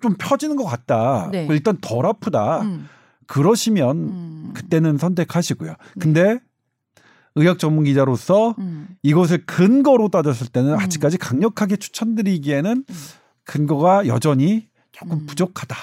[0.02, 1.30] 좀 펴지는 것 같다.
[1.32, 1.48] 네.
[1.50, 2.62] 일단 덜 아프다.
[2.62, 2.88] 음.
[3.34, 4.52] 그러시면 음.
[4.54, 5.74] 그때는 선택하시고요.
[6.00, 6.38] 근데
[7.34, 8.90] 의학 전문 기자로서 음.
[9.02, 10.78] 이것을 근거로 따졌을 때는 음.
[10.80, 12.86] 아직까지 강력하게 추천드리기에는
[13.44, 15.26] 근거가 여전히 조금 음.
[15.26, 15.76] 부족하다.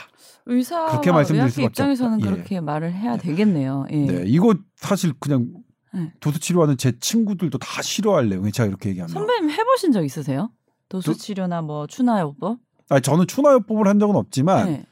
[0.47, 2.21] 의사와 그렇게 말씀드릴 의학계 수밖에 입장에서는.
[2.21, 2.25] 예.
[2.25, 3.87] 그렇게 말을 해야 되겠네요.
[3.91, 3.97] 예.
[3.97, 5.49] 네, 이거 사실 그냥
[5.93, 6.13] 네.
[6.21, 9.13] 도수 치료하는 제 친구들도 다 싫어할 내용이 제가 이렇게 얘기하면.
[9.13, 10.51] 선배님 해보신 적 있으세요?
[10.89, 12.59] 도수 도- 치료나 뭐 추나요법?
[12.91, 14.85] 아니, 저는 추나요법을 한 적은 없지만 네.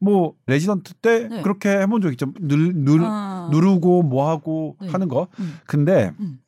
[0.00, 1.42] 뭐 레지던트 때 네.
[1.42, 2.26] 그렇게 해본 적 있죠.
[2.40, 3.48] 누, 누, 아.
[3.50, 4.88] 누르고 뭐 하고 네.
[4.88, 5.28] 하는 거.
[5.40, 5.58] 음.
[5.66, 6.38] 근데 음.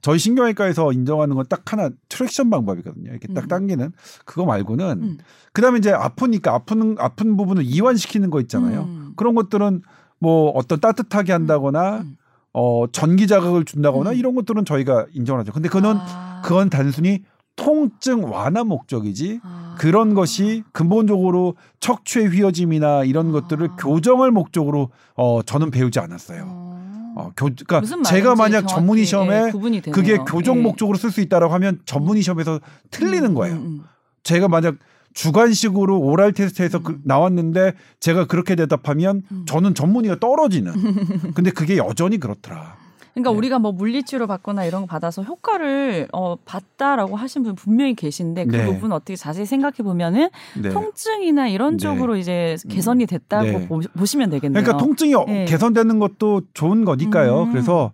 [0.00, 3.10] 저희 신경외과에서 인정하는 건 딱 하나 traction 방법이거든요.
[3.10, 3.48] 이렇게 딱 음.
[3.48, 3.92] 당기는
[4.24, 5.18] 그거 말고는 음.
[5.52, 8.82] 그다음에 이제 아프니까 아픈 아픈 부분을 이완시키는 거 있잖아요.
[8.82, 9.12] 음.
[9.16, 9.82] 그런 것들은
[10.20, 12.16] 뭐 어떤 따뜻하게 한다거나 음.
[12.52, 14.16] 어 전기 자극을 준다거나 음.
[14.16, 15.52] 이런 것들은 저희가 인정을 하죠.
[15.52, 16.42] 근데 그건 아.
[16.44, 17.24] 그건 단순히
[17.58, 19.74] 통증 완화 목적이지 아.
[19.78, 23.32] 그런 것이 근본적으로 척추의 휘어짐이나 이런 아.
[23.32, 26.44] 것들을 교정할 목적으로 어 저는 배우지 않았어요.
[26.46, 26.68] 어.
[27.16, 29.92] 어, 교, 그러니까 제가 만약 전문의 예, 시험에 되네요.
[29.92, 30.62] 그게 교정 예.
[30.62, 32.60] 목적으로 쓸 수 있다라고 하면 전문의 시험에서
[32.92, 33.56] 틀리는 음, 거예요.
[33.56, 33.82] 음, 음.
[34.22, 34.76] 제가 만약
[35.14, 37.00] 주관식으로 오랄 테스트에서 그- 음.
[37.04, 39.44] 나왔는데 제가 그렇게 대답하면 음.
[39.46, 40.72] 저는 전문의가 떨어지는.
[41.34, 42.76] 근데 그게 여전히 그렇더라.
[43.22, 43.36] 그러니까 네.
[43.38, 48.56] 우리가 뭐 물리치료 받거나 이런 거 받아서 효과를 어, 봤다라고 하신 분 분명히 계신데 그
[48.56, 48.66] 네.
[48.66, 50.28] 부분 어떻게 자세히 생각해 보면은
[50.60, 50.68] 네.
[50.70, 51.76] 통증이나 이런 네.
[51.78, 53.68] 쪽으로 이제 개선이 됐다고 네.
[53.68, 54.62] 보, 보시면 되겠네요.
[54.62, 55.44] 그러니까 통증이 어- 네.
[55.44, 57.42] 개선되는 것도 좋은 거니까요.
[57.44, 57.52] 음.
[57.52, 57.92] 그래서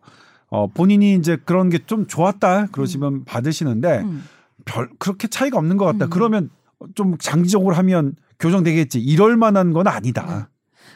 [0.49, 4.25] 어, 본인이 이제 그런 게 좀 좋았다 그러시면 받으시는데 음.
[4.65, 6.07] 별 그렇게 차이가 없는 것 같다.
[6.07, 6.11] 음.
[6.11, 6.51] 그러면
[6.95, 9.01] 좀 장기적으로 하면 교정되겠지.
[9.01, 9.91] 이럴 만한 건 네.
[9.91, 10.49] 아니다.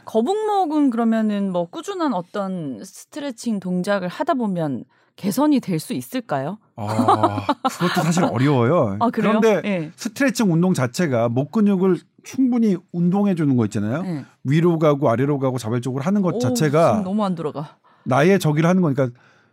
[0.08, 4.84] 거북목은 그러면은 뭐 꾸준한 어떤 스트레칭 동작을 하다 보면
[5.16, 6.58] 개선이 될 수 있을까요?
[6.76, 8.96] 아, 그것도 사실 어려워요.
[9.00, 9.38] 아 그래요?
[9.40, 9.90] 그런데 예.
[9.96, 14.02] 스트레칭 운동 자체가 목 근육을 충분히 운동해 주는 거 있잖아요.
[14.06, 14.24] 예.
[14.44, 17.76] 위로 가고 아래로 가고 자발적으로 하는 것 오, 자체가 너무 안 들어가.
[18.04, 19.10] 나의 저기를 하는 거니까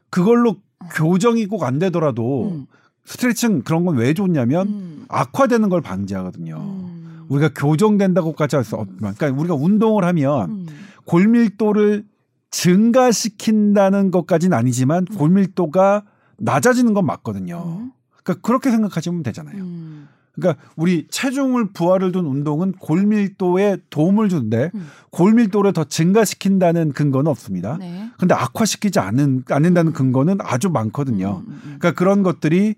[0.10, 0.56] 그걸로
[0.96, 2.65] 교정이 꼭 안 되더라도 음.
[3.04, 5.06] 스트레칭 그런 건 왜 좋냐면 음.
[5.10, 6.56] 악화되는 걸 방지하거든요.
[6.58, 6.94] 음.
[7.29, 10.67] 우리가 교정된다고까지 할 수 없지만, 그러니까 우리가 운동을 하면 음.
[11.05, 12.05] 골밀도를
[12.51, 16.03] 증가시킨다는 것까지는 아니지만 골밀도가
[16.38, 17.63] 낮아지는 건 맞거든요.
[17.79, 17.91] 음.
[18.23, 19.63] 그러니까 그렇게 생각하시면 되잖아요.
[19.63, 20.07] 음.
[20.33, 24.88] 그러니까 우리 체중을 부하를 둔 운동은 골밀도에 도움을 주는데 음.
[25.11, 27.77] 골밀도를 더 증가시킨다는 근거는 없습니다.
[27.79, 28.09] 네.
[28.17, 31.43] 근데 악화시키지 않는 않는다는 근거는 아주 많거든요.
[31.45, 31.75] 음, 음, 음.
[31.79, 32.75] 그러니까 그런 것들이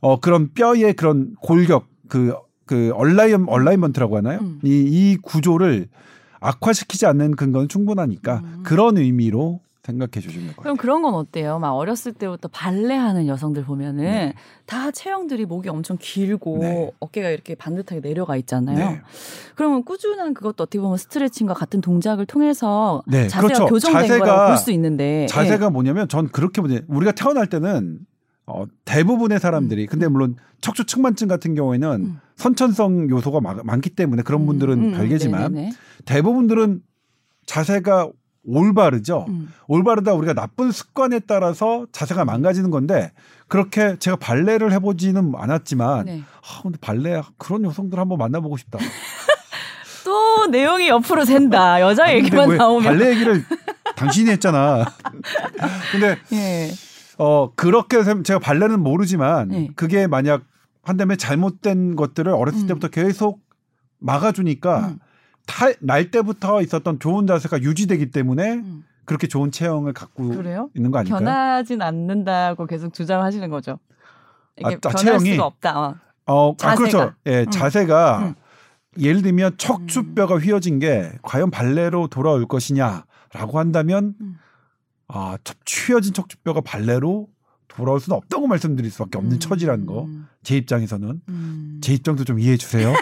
[0.00, 2.34] 어 그런 뼈의 그런 골격 그
[2.68, 4.38] 그 align alignment라고 하나요?
[4.42, 4.60] 음.
[4.62, 5.88] 이 이 구조를
[6.40, 8.60] 악화시키지 않는 근거는 충분하니까 음.
[8.64, 10.62] 그런 의미로 생각해 주시면 될것 같아요.
[10.62, 11.58] 그럼 그런 건 어때요?
[11.58, 14.34] 막 어렸을 때부터 발레하는 여성들 보면은 네.
[14.66, 16.90] 다 체형들이 목이 엄청 길고 네.
[17.00, 18.76] 어깨가 이렇게 반듯하게 내려가 있잖아요.
[18.76, 19.00] 네.
[19.56, 23.66] 그러면 꾸준한 그것도 어떻게 보면 스트레칭과 같은 동작을 통해서 네, 자세가 그렇죠.
[23.66, 28.00] 교정된 자세가- 거라고 볼 수 있는데 자세가 뭐냐면 전 그렇게 보냐 우리가 태어날 때는
[28.50, 32.20] 어, 대부분의 사람들이 근데 물론 척추 측만증 같은 경우에는 음.
[32.36, 35.72] 선천성 요소가 마- 많기 때문에 그런 분들은 음, 음, 별개지만 네네네.
[36.06, 36.80] 대부분들은
[37.46, 38.08] 자세가
[38.46, 39.26] 올바르죠.
[39.28, 39.52] 음.
[39.66, 43.12] 올바르다 우리가 나쁜 습관에 따라서 자세가 망가지는 건데
[43.48, 46.22] 그렇게 제가 발레를 해보지는 않았지만 네.
[46.22, 48.78] 아 근데 발레 그런 여성들 한번 만나보고 싶다.
[50.04, 51.82] 또 내용이 옆으로 샌다.
[51.82, 52.84] 여자 얘기만 왜 나오면.
[52.84, 53.44] 발레 얘기를
[53.96, 54.86] 당신이 했잖아.
[55.92, 56.70] 근데 예.
[57.18, 59.68] 어 그렇게 제가 발레는 모르지만 네.
[59.74, 60.42] 그게 만약
[60.82, 62.66] 한다음에 잘못된 것들을 어렸을 음.
[62.68, 63.40] 때부터 계속
[63.98, 64.98] 막아주니까 음.
[65.46, 68.84] 탈, 날 때부터 있었던 좋은 자세가 유지되기 때문에 음.
[69.04, 70.68] 그렇게 좋은 체형을 갖고 그래요?
[70.74, 71.18] 있는 거 아닐까요?
[71.20, 73.78] 변하진 않는다고 계속 주장하시는 거죠.
[74.58, 75.32] 이게 아, 아, 변할 체형이?
[75.32, 75.80] 수가 없다.
[75.80, 75.94] 어.
[76.26, 76.76] 어, 아, 자세가.
[76.76, 77.12] 그렇죠.
[77.26, 77.50] 예, 음.
[77.50, 78.34] 자세가 음.
[78.98, 84.38] 예를 들면 척추뼈가 휘어진 게 과연 발레로 돌아올 것이냐라고 한다면 음.
[85.08, 87.28] 아, 척- 휘어진 척추뼈가 발레로
[87.66, 89.38] 돌아올 수는 없다고 말씀드릴 수밖에 없는 음.
[89.38, 90.06] 처지라는 거.
[90.42, 91.78] 제 입장에서는 음.
[91.82, 92.92] 제 입장도 좀 이해해 주세요.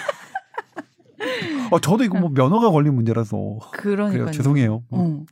[1.70, 4.24] 어, 저도 이거 뭐 면허가 걸린 문제라서 그러니까요.
[4.26, 4.30] 그래요.
[4.30, 4.82] 죄송해요.
[4.90, 5.24] 어.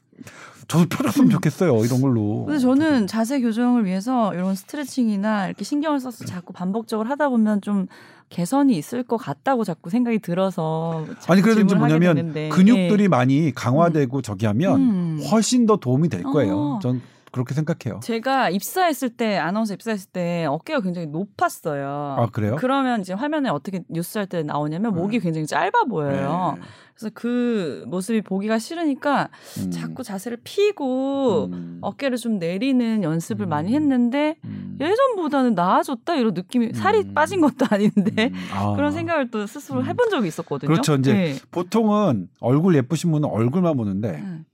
[0.66, 1.84] 저도 펴줬으면 좋겠어요.
[1.84, 2.44] 이런 걸로.
[2.46, 7.86] 근데 저는 자세 교정을 위해서 이런 스트레칭이나 이렇게 신경을 써서 자꾸 반복적으로 하다 보면 좀
[8.28, 12.32] 개선이 있을 것 같다고 자꾸 생각이 들어서 아니 그래도 이제 뭐냐면.
[12.50, 13.08] 근육들이 예.
[13.08, 15.20] 많이 강화되고 저기 하면 음.
[15.30, 16.58] 훨씬 더 도움이 될 거예요.
[16.58, 16.78] 어.
[16.82, 17.00] 전
[17.34, 17.98] 그렇게 생각해요.
[18.00, 22.16] 제가 입사했을 때 아나운서 입사했을 때 어깨가 굉장히 높았어요.
[22.18, 22.56] 아 그래요?
[22.58, 26.54] 그러면 이제 화면에 어떻게 뉴스 할 때 나오냐면 목이 굉장히 짧아 보여요.
[26.56, 26.62] 네.
[26.94, 29.70] 그래서 그 모습이 보기가 싫으니까 음.
[29.72, 31.78] 자꾸 자세를 피고 음.
[31.82, 33.48] 어깨를 좀 내리는 연습을 음.
[33.48, 34.78] 많이 했는데 음.
[34.80, 37.12] 예전보다는 나아졌다 이런 느낌이 살이 음.
[37.12, 38.48] 빠진 것도 아닌데 음.
[38.52, 38.72] 아.
[38.76, 39.86] 그런 생각을 또 스스로 음.
[39.86, 40.70] 해본 적이 있었거든요.
[40.70, 40.94] 그렇죠.
[40.94, 41.34] 이제 네.
[41.50, 44.44] 보통은 얼굴 예쁘신 분은 얼굴만 보는데 음.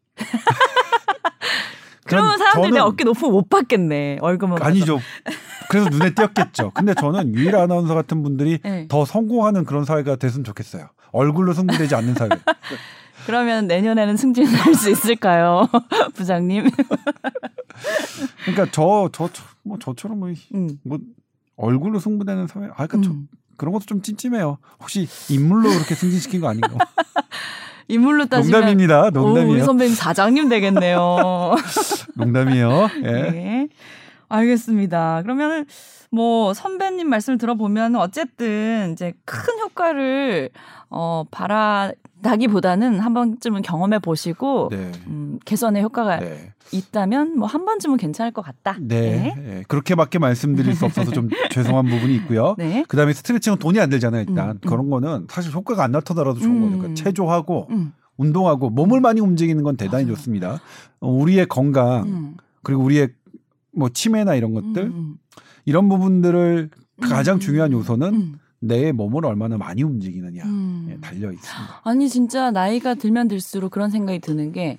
[2.10, 4.18] 그러면 전- 사람들이 내 저는- 어깨 높으면 못 봤겠네.
[4.20, 4.62] 얼굴만.
[4.62, 4.98] 아니죠.
[5.68, 6.72] 그래서 눈에 띄었겠죠.
[6.74, 8.86] 근데 저는 유일 아나운서 같은 분들이 네.
[8.88, 10.88] 더 성공하는 그런 사회가 됐으면 좋겠어요.
[11.12, 12.28] 얼굴로 승부되지 않는 사회.
[13.26, 15.68] 그러면 내년에는 승진할 수 있을까요,
[16.14, 16.70] 부장님?
[18.44, 19.28] 그러니까 저 저
[19.62, 20.78] 뭐 저처럼 뭐, 음.
[20.84, 20.98] 뭐
[21.56, 22.66] 얼굴로 승부되는 사회.
[22.74, 23.28] 아, 그러니까 저- 음.
[23.58, 24.56] 그런 것도 좀 찜찜해요.
[24.80, 26.68] 혹시 인물로 그렇게 승진시킨 거 아닌가?
[27.90, 29.10] 인물로 따지면 농담입니다.
[29.20, 29.60] 오, 우리.
[29.62, 31.54] 선배님 사장님 되겠네요.
[32.16, 32.88] 농담이에요.
[33.04, 33.10] 예.
[33.10, 33.68] 네.
[34.28, 35.22] 알겠습니다.
[35.22, 35.66] 그러면은
[36.10, 40.50] 뭐 선배님 말씀을 들어보면 어쨌든 이제 큰 효과를
[40.90, 44.90] 어 바라다기보다는 한 번쯤은 경험해 보시고 네.
[45.06, 46.52] 음, 개선의 효과가 네.
[46.72, 48.76] 있다면 뭐 한 번쯤은 괜찮을 것 같다.
[48.80, 49.34] 네.
[49.36, 49.62] 예.
[49.68, 52.54] 그렇게밖에 말씀드릴 수 없어서 좀 죄송한 부분이 있고요.
[52.58, 52.84] 네.
[52.88, 54.24] 그다음에 스트레칭은 돈이 안 들잖아요.
[54.28, 54.68] 일단 음, 음.
[54.68, 56.78] 그런 거는 사실 효과가 안 나타나더라도 좋은 음.
[56.78, 60.16] 거니까 체조하고 음, 운동하고 몸을 많이 움직이는 건 대단히 맞아요.
[60.16, 60.60] 좋습니다.
[61.00, 63.08] 어, 우리의 건강 음, 그리고 우리의
[63.72, 65.14] 뭐 치매나 이런 것들 음,
[65.64, 67.08] 이런 부분들을 음.
[67.08, 70.88] 가장 중요한 요소는 음, 내 몸을 얼마나 많이 움직이느냐 음.
[70.90, 71.80] 에 달려 있습니다.
[71.82, 74.78] 아니 진짜 나이가 들면 들수록 그런 생각이 드는 게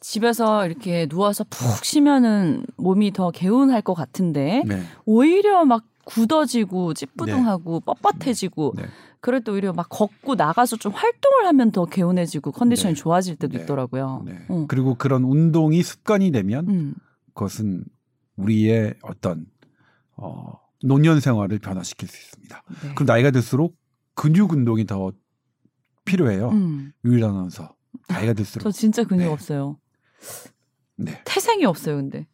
[0.00, 4.82] 집에서 이렇게 누워서 푹 쉬면은 몸이 더 개운할 것 같은데 네.
[5.06, 8.82] 오히려 막 굳어지고 찌뿌둥하고 뻣뻣해지고 네.
[9.20, 13.00] 그럴 때 오히려 막 걷고 나가서 좀 활동을 하면 더 개운해지고 컨디션이 네.
[13.00, 13.62] 좋아질 때도 네.
[13.62, 14.24] 있더라고요.
[14.26, 14.32] 네.
[14.48, 14.66] 어.
[14.66, 16.94] 그리고 그런 운동이 습관이 되면 음.
[17.34, 17.84] 그것은
[18.34, 19.46] 우리의 어떤
[20.16, 22.62] 어, 노년 생활을 변화시킬 수 있습니다.
[22.82, 22.94] 네.
[22.94, 23.76] 그럼 나이가 들수록
[24.14, 25.12] 근육 운동이 더
[26.04, 26.50] 필요해요.
[26.50, 26.92] 음.
[27.04, 27.74] 유일 아나운서
[28.08, 29.30] 나이가 저 들수록 진짜 근육 네.
[29.30, 29.78] 없어요.
[30.96, 32.26] 네, 태생이 없어요, 근데.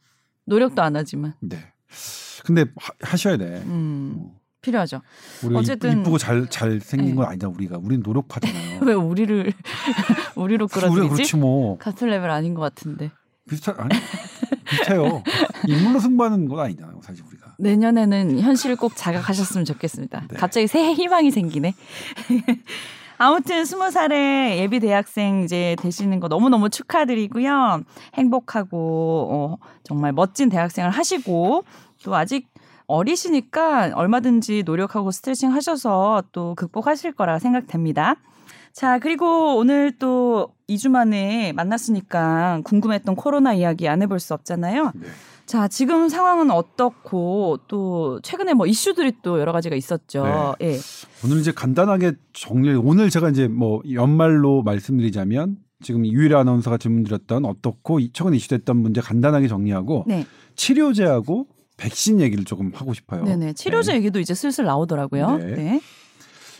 [0.44, 1.34] 노력도 안 하지만.
[1.40, 1.58] 네.
[2.44, 3.62] 근데 하, 하셔야 돼.
[3.66, 4.16] 음.
[4.18, 5.02] 어, 필요하죠.
[5.44, 7.14] 우리가 어쨌든- 이쁘, 고 잘 잘 생긴 네.
[7.16, 7.48] 건 아니다.
[7.48, 8.80] 우리가 우리는 노력하잖아요.
[8.84, 9.52] 왜 우리를
[10.36, 11.08] 우리로 끌어들이지?
[11.14, 13.10] 그렇지 뭐 같은 레벨 아닌 것 같은데.
[13.48, 13.94] 비슷하 아니
[14.64, 15.22] 비슷해요.
[15.68, 17.00] 인물로 승부하는 건 아니잖아요.
[17.02, 17.37] 사실 우리가.
[17.58, 20.24] 내년에는 현실을 꼭 자각하셨으면 좋겠습니다.
[20.30, 20.36] 네.
[20.36, 21.74] 갑자기 새해 희망이 생기네.
[23.18, 27.82] 아무튼 스무 살에 예비 대학생 이제 되시는 거 너무 너무 축하드리고요.
[28.14, 31.64] 행복하고 어, 정말 멋진 대학생을 하시고
[32.04, 32.48] 또 아직
[32.86, 38.14] 어리시니까 얼마든지 노력하고 스트레칭 하셔서 또 극복하실 거라 생각됩니다.
[38.72, 44.92] 자, 그리고 오늘 또 2주 만에 만났으니까 궁금했던 코로나 이야기 안 해볼 수 없잖아요.
[44.94, 45.08] 네.
[45.48, 50.54] 자, 지금 상황은 어떻고 또 최근에 뭐 이슈들이 또 여러 가지가 있었죠.
[50.60, 50.78] 예.
[51.24, 52.74] 오늘 이제 간단하게 정리.
[52.74, 59.00] 오늘 제가 이제 뭐 연말로 말씀드리자면 지금 유일 아나운서가 질문드렸던 어떻고 이- 최근에 이슈됐던 문제
[59.00, 60.26] 간단하게 정리하고 네.
[60.54, 61.46] 치료제하고
[61.78, 63.24] 백신 얘기를 조금 하고 싶어요.
[63.24, 63.54] 네네.
[63.54, 65.38] 치료제 얘기도 이제 슬슬 나오더라고요.
[65.38, 65.54] 네.
[65.54, 65.80] 네.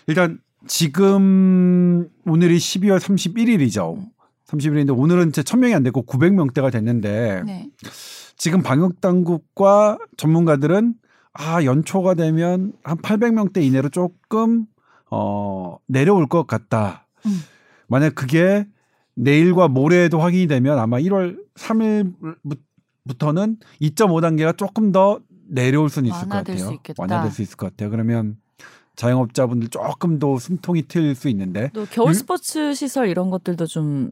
[0.07, 3.99] 일단 지금 오늘이 12월 31일이죠.
[4.47, 7.69] 31일인데 오늘은 제 1000명이 안 됐고 900명대가 됐는데 네.
[8.39, 10.95] 지금 방역 당국과 전문가들은
[11.33, 14.67] 아 연초가 되면 한 800명대 이내로 조금
[15.11, 17.07] 어 내려올 것 같다.
[17.27, 17.41] 음.
[17.89, 18.67] 만약 그게
[19.15, 26.29] 내일과 모레에도 확인이 되면 아마 1월 3일부터는 2.5 단계가 조금 더 내려올 수는 있을 것
[26.29, 26.77] 같아요.
[26.99, 27.91] 완화될 수 있을 것 같아요.
[27.91, 28.37] 그러면
[28.97, 34.11] 자영업자분들 조금 더 숨통이 트일 수 있는데 또 겨울 유- 스포츠 시설 이런 것들도 좀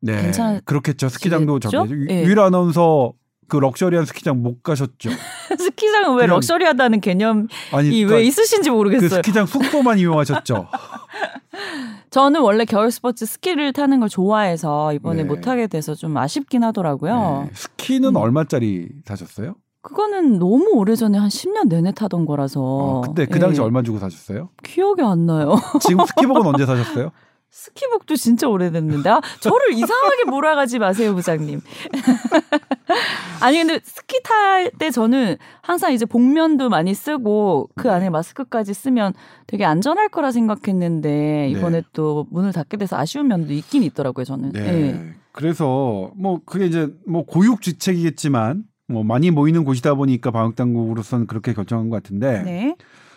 [0.00, 1.08] 네 괜찮- 그렇겠죠.
[1.08, 1.86] 스키장도 지겠죠?
[1.88, 2.22] 저기 예.
[2.24, 3.14] 유일 아나운서
[3.48, 5.10] 그 럭셔리한 스키장 못 가셨죠?
[5.58, 9.08] 스키장은 왜 그냥- 럭셔리하다는 개념이 아니 왜 그러니까 있으신지 그 모르겠어요.
[9.22, 10.66] 스키장 숙소만 이용하셨죠.
[12.10, 15.28] 저는 원래 겨울 스포츠 스키를 타는 걸 좋아해서 이번에 네.
[15.28, 17.44] 못 하게 돼서 좀 아쉽긴 하더라고요.
[17.46, 17.50] 네.
[17.54, 18.16] 스키는 음.
[18.16, 19.54] 얼마짜리 사셨어요?
[19.82, 22.60] 그거는 너무 오래전에 한 10년 내내 타던 거라서.
[22.60, 23.64] 어, 그때 그 당시 예.
[23.64, 24.48] 얼마 주고 사셨어요?
[24.64, 25.54] 기억이 안 나요.
[25.80, 27.12] 지금 스키복은 언제 사셨어요?
[27.50, 29.08] 스키복도 진짜 오래됐는데.
[29.08, 31.60] 아, 저를 이상하게 몰아가지 마세요, 부장님.
[33.40, 39.14] 아니, 근데 스키 탈 때 저는 항상 이제 복면도 많이 쓰고 그 안에 마스크까지 쓰면
[39.46, 41.86] 되게 안전할 거라 생각했는데 이번에 네.
[41.92, 44.52] 또 문을 닫게 돼서 아쉬운 면도 있긴 있더라고요, 저는.
[44.52, 44.60] 네.
[44.60, 45.14] 예.
[45.32, 51.90] 그래서 뭐 그게 이제 뭐 고육지책이겠지만 뭐 많이 모이는 곳이다 보니까 방역 당국으로서는 그렇게 결정한
[51.90, 52.76] 것 같은데 네.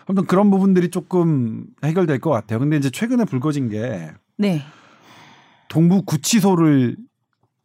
[0.10, 2.58] 아무튼 그런 부분들이 조금 해결될 것 같아요.
[2.60, 4.64] 근데 이제 최근에 불거진 게 네.
[5.70, 6.98] 동부 구치소를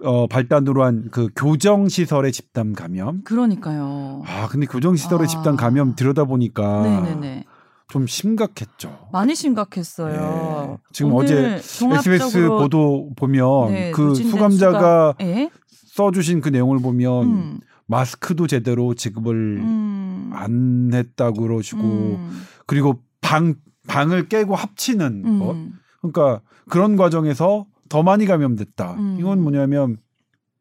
[0.05, 3.23] 어, 발단으로 한 그 교정 시설의 집단 감염.
[3.25, 4.23] 그러니까요.
[4.27, 5.27] 아 근데 교정 시설의 아.
[5.27, 7.45] 집단 감염 들여다 보니까 네네네.
[7.89, 9.09] 좀 심각했죠.
[9.11, 10.67] 많이 심각했어요.
[10.71, 10.77] 네.
[10.93, 15.49] 지금 어제 SBS 보도 보면 네, 그 수감자가 수가- 예?
[15.95, 17.61] 써주신 그 내용을 보면 음.
[17.87, 20.31] 마스크도 제대로 지급을 음.
[20.33, 22.43] 안 했다고 그러시고 음.
[22.67, 23.55] 그리고 방
[23.87, 25.73] 방을 깨고 합치는 것 음.
[26.01, 28.95] 그러니까 그런 과정에서 더 많이 감염됐다.
[28.95, 29.17] 음.
[29.21, 29.99] 이건 뭐냐면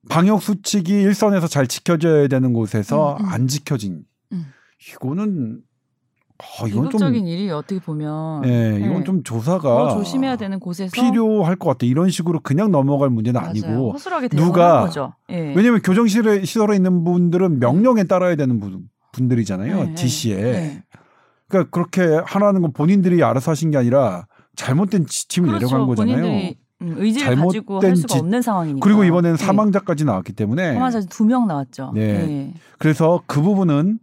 [0.09, 3.29] 방역 수칙이 일선에서 잘 지켜져야 되는 곳에서 음, 음.
[3.29, 4.03] 안 지켜진.
[4.33, 4.45] 음.
[4.91, 5.61] 이거는
[6.39, 9.03] 어, 이건 좀 비극적인 일이 어떻게 보면 예, 이건 네.
[9.03, 11.85] 좀 조사가 더 조심해야 되는 곳에서 필요할 것 같아.
[11.85, 13.49] 이런 식으로 그냥 넘어갈 문제는 맞아요.
[13.51, 15.13] 아니고 허술하게 누가- 거죠.
[15.29, 15.53] 예.
[15.55, 18.81] 왜냐하면 교정실에 시설에 있는 분들은 명령에 따라야 되는 분,
[19.13, 19.83] 분들이잖아요.
[19.83, 20.35] 네, 지시에.
[20.41, 20.83] 네.
[21.47, 25.65] 그러니까 그렇게 하라는 건 본인들이 알아서 하신 게 아니라 잘못된 지침을 그렇죠.
[25.67, 26.51] 내려간 거잖아요.
[26.81, 28.83] 음, 의지를 잘못된 가지고 할 수가 지- 없는 상황이니까.
[28.83, 29.43] 그리고 이번에는 예.
[29.45, 31.91] 사망자까지 나왔기 때문에 사망자 두 명 나왔죠.
[31.93, 32.01] 네.
[32.01, 32.53] 예.
[32.79, 33.99] 그래서 그 부분은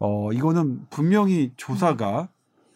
[0.00, 2.28] 어 이거는 분명히 조사가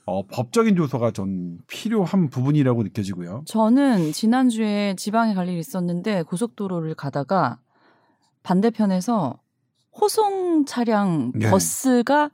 [0.07, 3.43] 어 법적인 조사가 전 필요한 부분이라고 느껴지고요.
[3.47, 7.59] 저는 지난주에 지방에 갈 일이 있었는데 고속도로를 가다가
[8.43, 9.41] 반대편에서
[9.99, 11.51] 호송 차량 네.
[11.51, 12.31] 버스가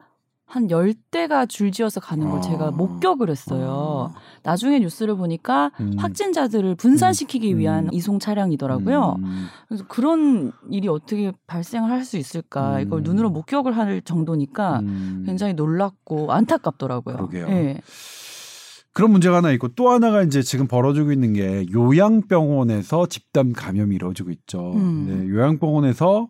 [0.50, 2.40] 한 10대가 줄지어서 가는 걸 아.
[2.42, 4.12] 제가 목격을 했어요.
[4.42, 5.94] 나중에 뉴스를 보니까 음.
[5.96, 7.58] 확진자들을 분산시키기 음.
[7.58, 9.14] 위한 이송 차량이더라고요.
[9.20, 9.46] 음.
[9.68, 12.80] 그래서 그런 일이 어떻게 발생을 할 수 있을까 음.
[12.80, 15.22] 이걸 눈으로 목격을 할 정도니까 음.
[15.26, 17.14] 굉장히 놀랍고 안타깝더라고요.
[17.16, 17.46] 그러게요.
[17.48, 17.80] 예.
[18.92, 24.30] 그런 문제가 하나 있고 또 하나가 이제 지금 벌어지고 있는 게 요양병원에서 집단 감염이 이루어지고
[24.30, 24.72] 있죠.
[24.74, 25.06] 음.
[25.06, 26.28] 네, 요양병원에서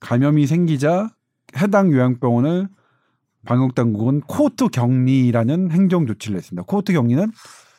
[0.00, 1.08] 감염이 생기자
[1.56, 2.68] 해당 요양병원을
[3.46, 6.64] 방역 당국은 코호트 격리라는 행정 조치를 했습니다.
[6.66, 7.30] 코호트 격리는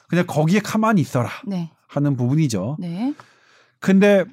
[0.10, 1.72] 그냥 거기에 가만히 있어라 네.
[1.88, 2.78] 하는 부분이죠.
[2.80, 3.14] 네.
[3.80, 4.26] 근데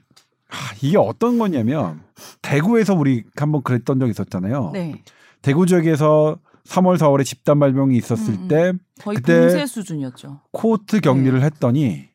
[0.49, 2.03] 하, 이게 어떤 거냐면
[2.43, 4.71] 대구에서 우리 한번 그랬던 적 있었잖아요.
[4.73, 5.03] 네.
[5.43, 8.49] 대구 지역에서 3월 4월에 집단 발병이 있었을 음, 음.
[8.49, 10.41] 때 거의 그때- 수준이었죠.
[10.53, 12.09] 코호트 격리를 했더니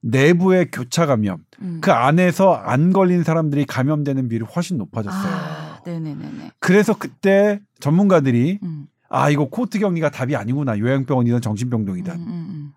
[0.00, 1.78] 내부의 교차 감염 음.
[1.80, 5.32] 그 안에서 안 걸린 사람들이 감염되는 비율이 훨씬 높아졌어요.
[5.32, 6.50] 아, 네네네네.
[6.58, 8.86] 그래서 그때 전문가들이 음.
[9.10, 12.72] 아 이거 코호트 격리가 답이 아니구나 요양병원이든 정신병동이든 음, 음,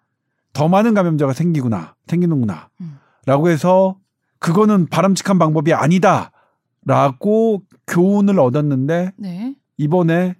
[0.51, 2.99] 더 많은 감염자가 생기구나 생기는구나 음.
[3.25, 3.97] 라고 해서
[4.39, 9.55] 그거는 바람직한 방법이 아니다라고 교훈을 얻었는데 네.
[9.77, 10.35] 이번에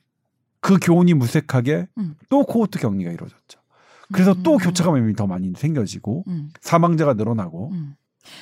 [0.60, 2.15] 그 교훈이 무색하게 음.
[2.30, 3.62] 또 코호트 격리가 이루어졌죠.
[4.12, 4.58] 그래서 또 음.
[4.58, 7.95] 교차 감염이 더 많이 생겨지고 음, 사망자가 늘어나고 음.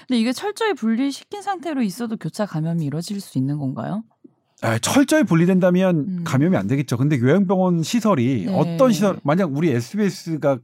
[0.08, 4.04] 근데 이게 철저히 분리시킨 상태로 있어도 교차 감염이 이루어질 수 있는 건가요?
[4.62, 6.22] 아, 철저히 분리된다면 음.
[6.24, 6.98] 감염이 안 되겠죠.
[6.98, 8.54] 근데 요양병원 시설이 네.
[8.54, 10.60] 어떤 시설 만약 우리 SBS가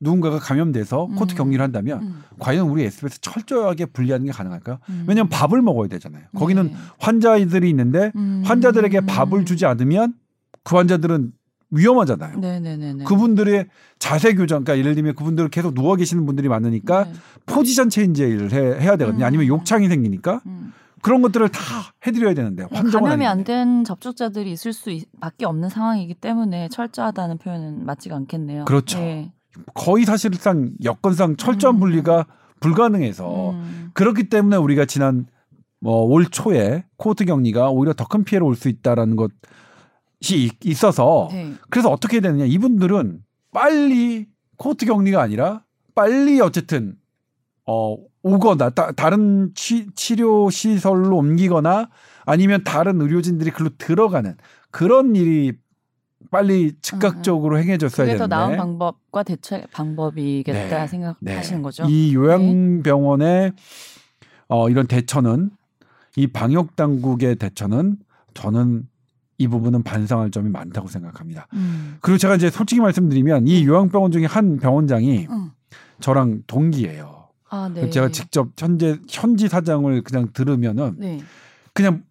[0.00, 1.14] 누군가가 감염돼서 음.
[1.14, 4.78] 코호트 격리를 한다면 음, 과연 우리 SBS 철저하게 분리하는 게 가능할까요?
[4.88, 5.04] 음.
[5.06, 6.24] 왜냐하면 밥을 먹어야 되잖아요.
[6.34, 6.74] 거기는 네.
[6.98, 8.42] 환자들이 있는데 음.
[8.44, 10.14] 환자들에게 밥을 주지 않으면
[10.64, 11.32] 그 환자들은
[11.72, 12.38] 위험하잖아요.
[12.38, 13.04] 네네네네.
[13.04, 13.66] 그분들의
[13.98, 17.12] 자세 교정, 그러니까 예를 들면 그분들 계속 누워 계시는 분들이 많으니까 네.
[17.46, 19.24] 포지션 체인지를 해, 해야 되거든요.
[19.24, 19.26] 음.
[19.26, 20.72] 아니면 욕창이 생기니까 음.
[21.02, 21.60] 그런 것들을 다
[22.06, 23.44] 해드려야 되는데 환정은 감염이 안.
[23.44, 28.64] 된 접촉자들이 있을 수 있- 밖에 없는 상황이기 때문에 철저하다는 표현은 맞지가 않겠네요.
[28.66, 28.98] 그렇죠.
[28.98, 29.32] 네.
[29.74, 31.80] 거의 사실상 여건상 철저한 음.
[31.80, 32.26] 분리가
[32.60, 33.90] 불가능해서 음.
[33.94, 35.26] 그렇기 때문에 우리가 지난
[35.80, 39.30] 뭐올 초에 코호트 격리가 오히려 더 큰 피해를 올수 있다라는 것이
[40.44, 41.54] 있- 있어서 네.
[41.70, 43.20] 그래서 어떻게 해야 되느냐 이분들은
[43.52, 46.96] 빨리 코호트 격리가 아니라 빨리 어쨌든
[47.66, 51.88] 어 오거나 따, 다른 치, 치료 시설로 옮기거나
[52.26, 54.36] 아니면 다른 의료진들이 글로 들어가는
[54.70, 55.52] 그런 일이
[56.30, 60.86] 빨리 즉각적으로 행해졌어야 그게 되는데 더 나은 방법과 대체 방법이겠다 네.
[60.86, 61.84] 생각하시는 거죠.
[61.88, 63.52] 이 요양병원의
[64.48, 65.50] 어, 이런 대처는
[66.16, 67.96] 이 방역 당국의 대처는
[68.34, 68.86] 저는
[69.38, 71.46] 이 부분은 반성할 점이 많다고 생각합니다.
[71.54, 71.96] 음.
[72.00, 75.50] 그리고 제가 이제 솔직히 말씀드리면 이 요양병원 중에 한 병원장이 음.
[76.00, 77.19] 저랑 동기예요.
[77.50, 77.90] 아, 네.
[77.90, 81.20] 제가 직접 현재 현지 사장을 그냥 들으면은 네.
[81.74, 82.02] 그냥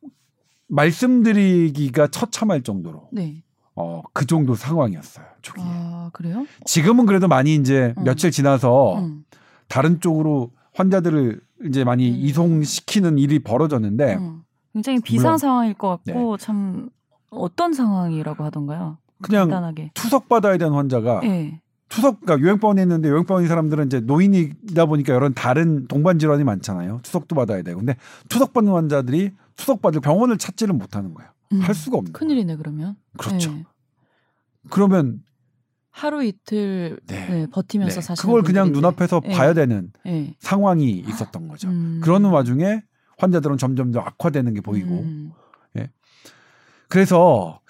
[0.68, 3.42] 말씀드리기가 처참할 정도로 네.
[3.76, 5.26] 어, 그 정도 상황이었어요.
[5.42, 5.64] 초기에.
[5.66, 6.46] 아, 그래요?
[6.66, 8.04] 지금은 그래도 많이 이제 음.
[8.04, 9.24] 며칠 지나서 음.
[9.68, 12.16] 다른 쪽으로 환자들을 이제 많이 음.
[12.18, 14.44] 이송시키는 일이 벌어졌는데 음.
[14.74, 15.38] 굉장히 비상.
[15.38, 16.90] 상황일 것 같고 참
[17.30, 18.98] 어떤 상황이라고 하던가요?
[19.22, 19.92] 그냥 간단하게.
[19.94, 21.62] 투석 받아야 되는 환자가 네.
[21.90, 27.00] 투석 그러니까 요양병원에 있는데 요양병원 사람들은 이제 노인이다 보니까 여러 다른 동반 질환이 많잖아요.
[27.04, 27.96] 투석도 받아야 되고 근데
[28.30, 31.30] 투석 받는 환자들이 투석 받을 병원을 찾지를 못하는 거예요.
[31.52, 31.60] 음.
[31.62, 32.14] 할 수가 없는.
[32.14, 32.96] 큰일이네 그러면.
[33.18, 33.52] 그렇죠.
[33.52, 33.66] 네.
[34.70, 35.22] 그러면
[35.90, 37.28] 하루 이틀 네.
[37.28, 39.32] 네, 버티면서 네, 사실 그걸 그냥 눈앞에서 네.
[39.32, 40.36] 봐야 되는 네.
[40.40, 41.70] 상황이 있었던 거죠.
[41.70, 42.00] 음.
[42.04, 42.84] 그러는 와중에
[43.18, 45.32] 환자들은 점점 더 악화되는 게 보이고 음.
[46.90, 47.62] 그래서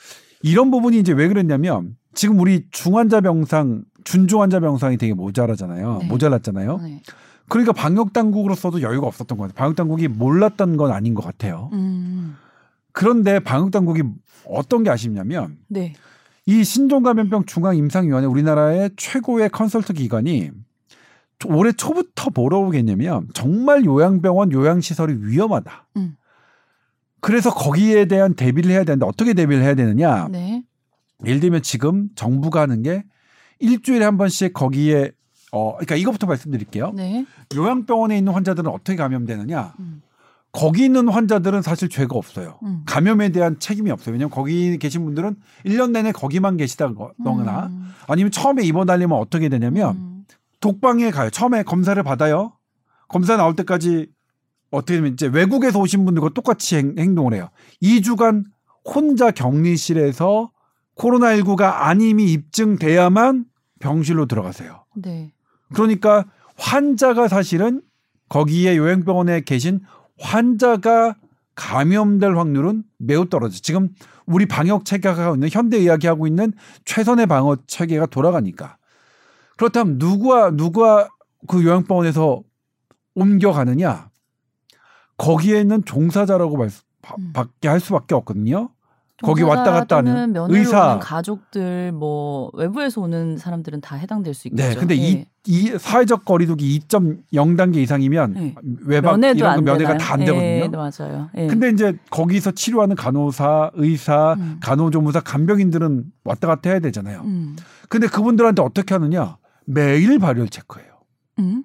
[0.42, 6.00] 이런 부분이 이제 왜 그랬냐면 지금 우리 중환자 병상, 준중환자 병상이 되게 모자라잖아요.
[6.02, 6.08] 네.
[6.08, 6.78] 모자랐잖아요.
[6.78, 7.02] 네.
[7.48, 9.56] 그러니까 방역 당국으로서도 여유가 없었던 것 같아요.
[9.56, 11.70] 방역 당국이 몰랐던 건 아닌 것 같아요.
[11.74, 12.36] 음.
[12.92, 14.02] 그런데 방역 당국이
[14.48, 15.94] 어떤 게 아쉽냐면 네.
[16.48, 20.50] 이 신종감염병 중앙임상위원회 우리나라의 최고의 컨설트 기관이
[21.46, 25.88] 올해 초부터 뭐라고 했냐면 정말 요양병원 요양시설이 위험하다.
[25.98, 26.16] 음.
[27.22, 30.30] 그래서 거기에 대한 대비를 해야 되는데 어떻게 대비를 해야 되느냐?
[30.30, 30.64] 네.
[31.26, 33.04] 예를 들면 지금 정부가 하는 게
[33.60, 35.12] 일주일에 한 번씩 거기에
[35.52, 36.92] 어 그러니까 이것부터 말씀드릴게요.
[36.96, 37.26] 네.
[37.56, 39.74] 요양병원에 있는 환자들은 어떻게 감염되느냐?
[39.80, 40.02] 음.
[40.52, 42.60] 거기 있는 환자들은 사실 죄가 없어요.
[42.64, 42.82] 음.
[42.86, 44.14] 감염에 대한 책임이 없어요.
[44.14, 47.94] 왜냐하면 거기 계신 분들은 1년 내내 거기만 계시다거나 음.
[48.08, 50.26] 아니면 처음에 입원하려면 어떻게 되냐면 음.
[50.60, 51.30] 독방에 가요.
[51.30, 52.54] 처음에 검사를 받아요.
[53.08, 54.08] 검사 나올 때까지
[54.72, 57.50] 어떻게 되면 이제 외국에서 오신 분들과 똑같이 행, 행동을 해요.
[57.82, 58.44] 2주간
[58.84, 60.52] 혼자 격리실에서
[60.98, 63.46] 코로나19가 아님이 입증돼야만
[63.80, 64.86] 병실로 들어가세요.
[64.96, 65.32] 네.
[65.74, 66.26] 그러니까
[66.58, 67.82] 환자가 사실은
[68.28, 69.82] 거기에 요양병원에 계신
[70.20, 71.16] 환자가
[71.56, 73.60] 감염될 확률은 매우 떨어져.
[73.62, 73.90] 지금
[74.26, 76.54] 우리 방역 체계가 하고 있는 현대 의학이 하고 있는
[76.86, 78.78] 최선의 방어 체계가 돌아가니까.
[79.58, 81.10] 그렇다면 누구와 누가
[81.48, 82.44] 그 요양병원에서
[83.16, 84.10] 옮겨가느냐?
[85.18, 86.70] 거기에 있는 종사자라고 말,
[87.18, 87.34] 음.
[87.34, 88.70] 밖에 할 수밖에 없거든요.
[89.22, 91.00] 거기 왔다 갔다 하는 의사.
[91.02, 94.70] 가족들 뭐 외부에서 오는 사람들은 다 해당될 수 있겠죠.
[94.70, 95.00] 네, 근데 예.
[95.02, 98.56] 이, 이 사회적 거리두기 2.0 단계 이상이면 네.
[98.86, 99.98] 외박 면회도 이런 거안 면회가?
[99.98, 100.42] 다 안 되거든요.
[100.44, 101.30] 예, 네, 맞아요.
[101.38, 101.48] 예.
[101.48, 104.60] 근데 이제 거기서 치료하는 간호사, 의사, 음.
[104.62, 107.22] 간호조무사, 간병인들은 왔다 갔다 해야 되잖아요.
[107.26, 107.56] 음.
[107.90, 109.38] 근데 그분들한테 어떻게 하느냐?
[109.66, 110.90] 매일 발열 체크해요.
[111.40, 111.64] 음.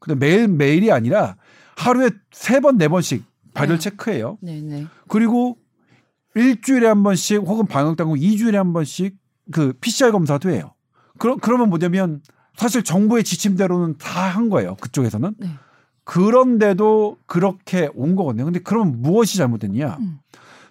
[0.00, 1.36] 근데 매일 매일이 아니라
[1.76, 3.82] 하루에 세 번 네 번씩 발열 네.
[3.90, 4.38] 체크해요.
[4.42, 4.86] 네, 네.
[5.08, 5.56] 그리고
[6.34, 9.16] 일주일에 한 번씩 혹은 방역 당국 2주일에 한 번씩
[9.52, 10.72] 그 PCR 검사도 해요.
[11.18, 12.22] 그러, 그러면 뭐냐면
[12.56, 14.76] 사실 정부의 지침대로는 다 한 거예요.
[14.76, 15.34] 그쪽에서는.
[15.38, 15.48] 네.
[16.04, 18.44] 그런데도 그렇게 온 거거든요.
[18.44, 19.96] 근데 그러면 무엇이 잘못됐냐?
[20.00, 20.18] 음.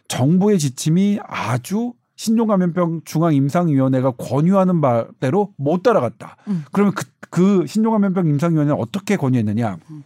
[0.08, 6.38] 정부의 지침이 아주 신종감염병 중앙임상위원회가 권유하는 바대로 못 따라갔다.
[6.47, 6.63] 음.
[6.71, 9.78] 그러면 그, 그 신종감염병 임상위원회는 어떻게 권유했느냐?
[9.89, 10.04] 음.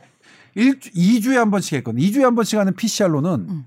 [0.56, 2.04] 일 2주에 한 번씩 했거든요.
[2.04, 3.66] 2주에 한 번씩 하는 PCR로는 음.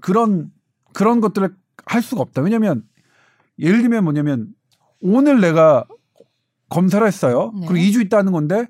[0.00, 0.50] 그런
[0.96, 1.54] 그런 것들을
[1.84, 2.40] 할 수가 없다.
[2.40, 2.82] 왜냐하면
[3.58, 4.48] 예를 들면 뭐냐면
[5.02, 5.84] 오늘 내가
[6.70, 7.52] 검사를 했어요.
[7.60, 7.66] 네.
[7.68, 8.66] 그리고 2주 있다 하는 건데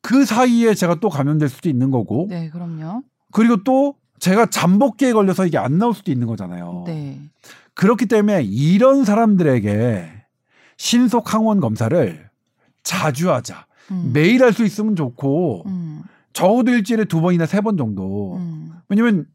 [0.00, 3.02] 그 사이에 제가 또 감염될 수도 있는 거고 네, 그럼요.
[3.32, 6.84] 그리고 또 제가 잠복기에 걸려서 이게 안 나올 수도 있는 거잖아요.
[6.86, 7.20] 네.
[7.74, 10.08] 그렇기 때문에 이런 사람들에게
[10.76, 12.30] 신속 항원 검사를
[12.84, 13.66] 자주 하자.
[13.90, 14.12] 음.
[14.14, 16.02] 매일 할 수 있으면 좋고 음.
[16.32, 18.36] 적어도 일주일에 두 번이나 세 번 정도.
[18.36, 18.74] 음.
[18.88, 19.26] 왜냐면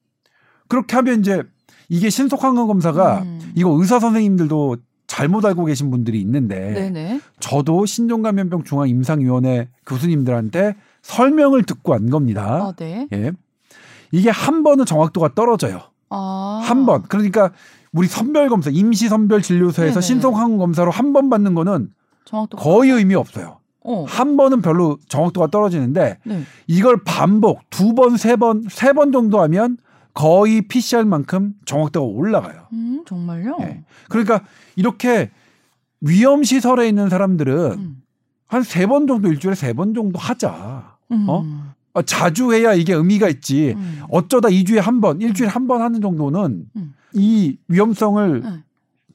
[0.69, 1.43] 그렇게 하면 이제
[1.89, 3.51] 이게 신속 항원 검사가 음.
[3.55, 7.19] 이거 의사 선생님들도 잘못 알고 계신 분들이 있는데 네, 네.
[7.39, 12.43] 저도 신종감염병 중앙 임상위원회 교수님들한테 설명을 듣고 한 겁니다.
[12.67, 13.07] 아, 네.
[13.13, 13.31] 예.
[14.11, 15.81] 이게 한 번은 정확도가 떨어져요.
[16.09, 16.61] 아.
[16.63, 17.03] 한 번.
[17.09, 17.51] 그러니까
[17.91, 20.01] 우리 선별 검사, 임시 선별 진료소에서 네네.
[20.01, 21.89] 신속 항원 검사로 한 번 받는 거는
[22.57, 23.57] 거의 의미 없어요.
[23.83, 24.05] 어.
[24.07, 26.43] 한 번은 별로 정확도가 떨어지는데 네.
[26.67, 29.77] 이걸 반복 두 번, 세 번, 세 번 정도 하면
[30.13, 32.67] 거의 PCR만큼 정확도가 올라가요.
[32.73, 33.57] 음, 정말요?
[33.61, 33.83] 예.
[34.09, 34.41] 그러니까
[34.75, 35.31] 이렇게
[36.01, 38.01] 위험 시설에 있는 사람들은 음.
[38.47, 40.97] 한세 번 정도 일주일에 세 번 정도 하자.
[41.11, 41.25] 음.
[41.29, 41.45] 어?
[41.93, 43.73] 어, 자주 해야 이게 의미가 있지.
[43.75, 44.01] 음.
[44.09, 46.93] 어쩌다 2주에 한 번, 일주일에 한 번 하는 정도는 음.
[47.13, 48.63] 이 위험성을 네.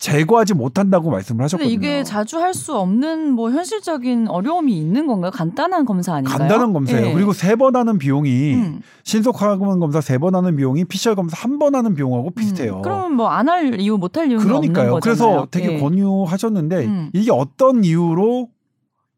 [0.04, 1.72] 제거하지 못한다고 말씀을 근데 하셨거든요.
[1.72, 5.30] 이게 자주 할 수 없는 뭐 현실적인 어려움이 있는 건가요?
[5.32, 6.38] 간단한 검사 아닌가요?
[6.38, 7.06] 간단한 검사예요.
[7.08, 7.12] 예.
[7.14, 8.80] 그리고 세 번 하는 비용이 음.
[9.02, 12.76] 신속 항원 검사 세 번 하는 비용이 PCR 검사 한 번 하는 비용하고 비슷해요.
[12.76, 12.82] 음.
[12.82, 14.92] 그러면 뭐 안 할 이유 못 할 이유는 그러니까요.
[14.94, 15.00] 거잖아요.
[15.00, 15.80] 그래서 되게 예.
[15.80, 17.10] 권유하셨는데 음.
[17.14, 18.48] 이게 어떤 이유로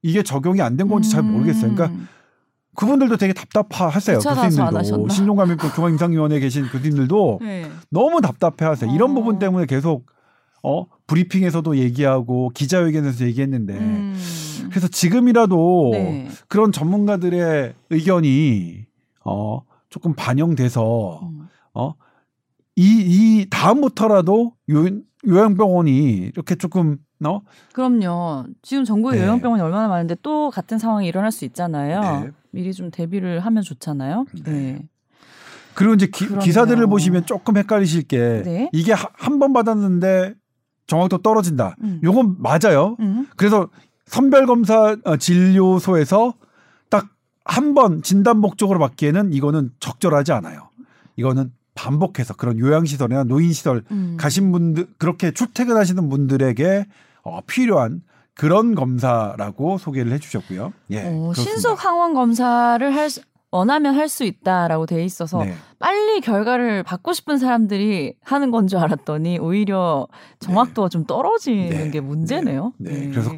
[0.03, 1.75] 이게 적용이 안 된 건지 잘 모르겠어요.
[1.75, 2.09] 그러니까 음.
[2.77, 4.19] 그분들도 되게 답답하세요.
[4.21, 5.09] 교수님들도?
[5.09, 7.67] 신종감염병 중앙임상위원회에 계신 교수님들도 네.
[7.91, 8.93] 너무 답답해하세요.
[8.95, 9.15] 이런 어.
[9.15, 10.07] 부분 때문에 계속
[10.63, 14.19] 어 브리핑에서도 얘기하고 기자회견에서 얘기했는데 음.
[14.71, 16.29] 그래서 지금이라도 네.
[16.49, 18.87] 그런 전문가들의 의견이
[19.25, 21.49] 어 조금 반영돼서 음.
[21.73, 21.93] 어이
[22.77, 24.85] 이 다음부터라도 요,
[25.27, 27.41] 요양병원이 이렇게 조금 어
[27.73, 28.45] 그럼요.
[28.63, 29.23] 지금 전국에 네.
[29.25, 32.25] 요양병원이 얼마나 많은데 또 같은 상황이 일어날 수 있잖아요.
[32.25, 32.31] 네.
[32.51, 34.27] 미리 좀 대비를 하면 좋잖아요.
[34.45, 34.87] 네.
[35.75, 36.27] 그리고 이제 기.
[36.39, 38.71] 기사들을 보시면 조금 헷갈리실 게 네.
[38.73, 40.35] 이게 한 번 받았는데
[40.87, 41.77] 정확도 떨어진다.
[41.83, 42.01] 음.
[42.05, 42.97] 요건 맞아요.
[43.01, 43.27] 음.
[43.37, 43.69] 그래서
[44.07, 46.35] 선별 검사 어, 진료소에서
[46.89, 47.07] 딱
[47.49, 50.69] 한 번 진단 목적으로 받기에는 이거는 적절하지 않아요.
[51.17, 54.17] 이거는 반복해서 그런 요양시설이나 노인시설 음.
[54.19, 56.87] 가신 분들 그렇게 출퇴근하시는 분들에게
[57.23, 58.03] 어, 필요한
[58.35, 60.73] 그런 검사라고 소개를 해주셨고요.
[60.91, 61.35] 예, 어, 그렇습니다.
[61.35, 63.21] 신속 항원 검사를 할 수,
[63.51, 65.55] 원하면 할 수 있다라고 돼 있어서 네.
[65.79, 70.09] 빨리 결과를 받고 싶은 사람들이 하는 건 줄 알았더니 오히려
[70.41, 71.91] 정확도가 좀 떨어지는 네.
[71.91, 72.73] 게 문제네요.
[72.79, 72.91] 네.
[72.93, 73.11] 네.
[73.11, 73.31] 그래서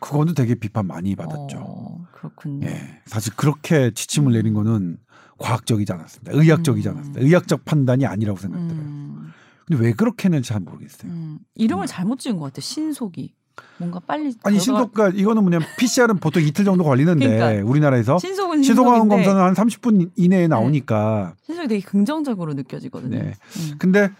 [0.00, 1.58] 그거는 되게 비판 많이 받았죠.
[1.60, 2.66] 어, 그렇군요.
[2.66, 4.98] 예, 사실 그렇게 지침을 내린 거는
[5.38, 6.32] 과학적이지 않았습니다.
[6.32, 6.94] 의학적이지 음.
[6.94, 7.20] 않았습니다.
[7.24, 8.80] 의학적 판단이 아니라고 생각들어요.
[8.82, 9.32] 음,
[9.66, 11.10] 근데 왜 그렇게 했는지 잘 모르겠어요.
[11.10, 11.38] 음.
[11.54, 12.60] 이름을 잘못 지은 것 같아.
[12.60, 13.34] 신속이
[13.78, 17.68] 뭔가 빨리 아니 신속가 이거는 뭐냐 면 PCR 은 보통 이틀 정도 걸리는데 그러니까.
[17.68, 23.18] 우리나라에서 신속은 신속항원 검사는 한 30분 이내에 나오니까 신속이 되게 긍정적으로 느껴지거든요.
[23.18, 23.34] 네.
[23.56, 23.74] 음.
[23.78, 24.10] 근데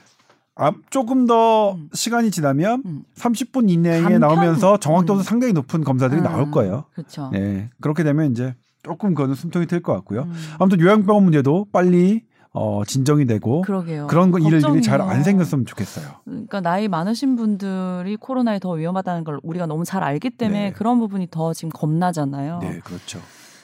[0.57, 1.89] 아, 조금 더 음.
[1.93, 3.03] 시간이 지나면 음.
[3.16, 4.20] 30분 이내에 간편?
[4.20, 5.22] 나오면서 정확도도 음.
[5.22, 6.85] 상당히 높은 검사들이 아, 나올 거예요.
[6.95, 7.30] 그렇죠.
[7.32, 7.70] 네.
[7.80, 10.22] 그렇게 되면 이제 조금 그거는 숨통이 트일 것 같고요.
[10.22, 10.32] 음.
[10.59, 12.22] 아무튼 요양병원 문제도 빨리
[12.57, 14.07] 어, 진정이 되고 그러게요.
[14.07, 14.80] 그런 거 일들이.
[14.80, 16.07] 잘 안 생겼으면 좋겠어요.
[16.24, 20.72] 그러니까 나이 많으신 분들이 코로나에 더 위험하다는 걸 우리가 너무 잘 알기 때문에 네.
[20.72, 22.61] 그런 부분이 더 지금 겁나잖아요.
[22.61, 23.20] 네, 그렇죠.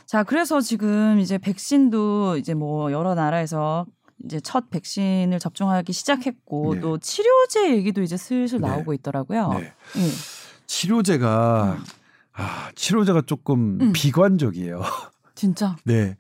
[0.07, 3.87] 자, 그래서 지금 이제 백신도 이제 뭐 여러 나라에서
[4.25, 6.81] 이제 첫 백신을 접종하기 시작했고 네.
[6.81, 8.67] 또 치료제 얘기도 이제 슬슬 네.
[8.69, 9.51] 나오고 있더라고요.
[9.55, 9.73] 네.
[9.99, 10.09] 예.
[10.67, 11.79] 치료제가
[12.33, 13.93] 아, 치료제가 조금 음.
[13.93, 14.83] 비관적이에요.
[15.37, 15.77] 진짜.
[15.85, 16.17] 네.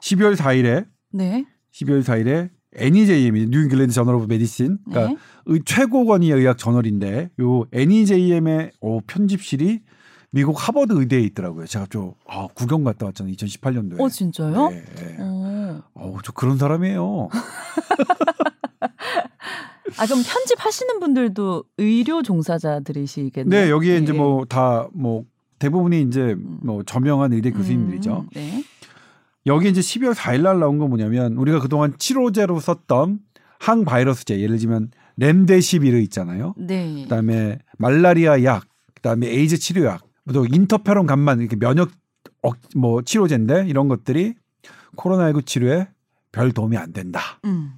[0.00, 1.44] 12월 4일에 네.
[1.72, 5.16] 12월 4일에 NEJM이 New England Journal of Medicine 그러니까 네.
[5.46, 9.80] 의 최고권위의 의학 저널인데 요 NEJM의 어, 편집실이
[10.32, 11.66] 미국 하버드 의대에 있더라고요.
[11.66, 13.34] 제가 좀 아, 구경 갔다 왔잖아요.
[13.34, 14.00] 2018년도에.
[14.00, 14.68] 어, 진짜요?
[14.68, 15.16] 네, 네.
[15.18, 15.82] 어.
[15.94, 17.28] 어우, 저 그런 사람이에요.
[19.98, 23.64] 아, 그럼 편집하시는 분들도 의료 종사자들이시겠네요.
[23.64, 24.16] 네, 여기에 이제 예.
[24.16, 25.24] 뭐다뭐
[25.58, 28.20] 대부분이 이제 뭐 저명한 의대 교수님들이죠.
[28.20, 28.62] 음, 네.
[29.46, 33.20] 여기 이제 12월 4일 날 나온 건 뭐냐면 우리가 그동안 치료제로 썼던
[33.58, 36.54] 항바이러스제 예를 들면 렘데시비르 있잖아요.
[36.56, 37.02] 네.
[37.02, 38.64] 그다음에 말라리아 약,
[38.94, 41.90] 그다음에 에이즈 치료약, 또 인터페론 감만 이렇게 면역
[42.42, 44.34] 억, 뭐 치료제인데 이런 것들이
[44.96, 45.88] 코로나19 치료에
[46.32, 47.20] 별 도움이 안 된다.
[47.44, 47.74] 음.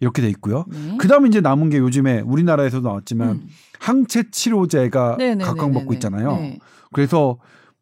[0.00, 0.64] 이렇게 돼 있고요.
[0.68, 0.96] 네.
[0.98, 3.48] 그다음에 이제 남은 게 요즘에 우리나라에서도 나왔지만 음.
[3.78, 5.44] 항체 치료제가 네네네네네.
[5.44, 6.36] 각광받고 있잖아요.
[6.36, 6.58] 네.
[6.92, 7.38] 그래서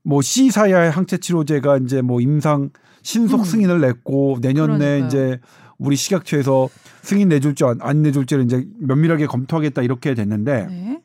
[0.09, 2.71] 뭐 C사야의 항체 치료제가 이제 뭐 임상
[3.03, 3.45] 신속 음.
[3.45, 5.07] 승인을 냈고 내년에 그러니까요.
[5.07, 5.41] 이제
[5.77, 6.71] 우리 식약처에서
[7.03, 11.03] 승인 내줄지 안, 안 내줄지를 이제 면밀하게 검토하겠다 이렇게 됐는데 네.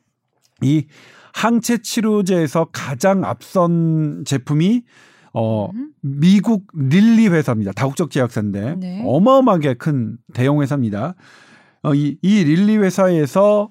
[0.62, 0.86] 이
[1.34, 4.84] 항체 치료제에서 가장 앞선 제품이
[5.34, 5.92] 어 음.
[6.00, 7.72] 미국 릴리 회사입니다.
[7.72, 9.02] 다국적 제약사인데 네.
[9.04, 11.14] 어마어마하게 큰 대형 회사입니다.
[11.82, 13.70] 어, 이, 이 릴리 회사에서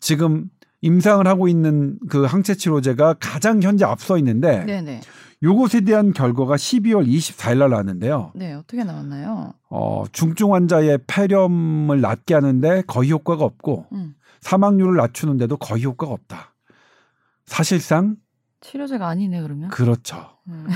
[0.00, 0.46] 지금
[0.82, 5.00] 임상을 하고 있는 그 항체 치료제가 가장 현재 앞서 있는데 네네.
[5.42, 8.32] 요것에 대한 결과가 12월 24일 날 나왔는데요.
[8.34, 9.54] 네, 어떻게 나왔나요?
[9.70, 14.14] 어, 중증 환자의 폐렴을 낫게 하는데 거의 효과가 없고 음.
[14.40, 16.54] 사망률을 낮추는데도 거의 효과가 없다.
[17.46, 18.16] 사실상
[18.60, 19.70] 치료제가 아니네 그러면.
[19.70, 20.18] 그렇죠.
[20.48, 20.66] 음.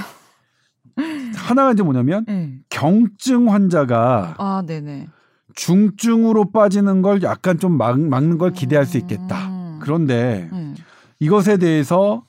[1.36, 2.54] 하나가 이제 뭐냐면 네.
[2.70, 5.08] 경증 환자가 아, 네네.
[5.54, 9.53] 중증으로 빠지는 걸 약간 좀 막, 막는 걸 기대할 수 있겠다.
[9.84, 9.86] 음.
[9.86, 10.74] 그런데 음.
[11.20, 12.24] 이것에 대해서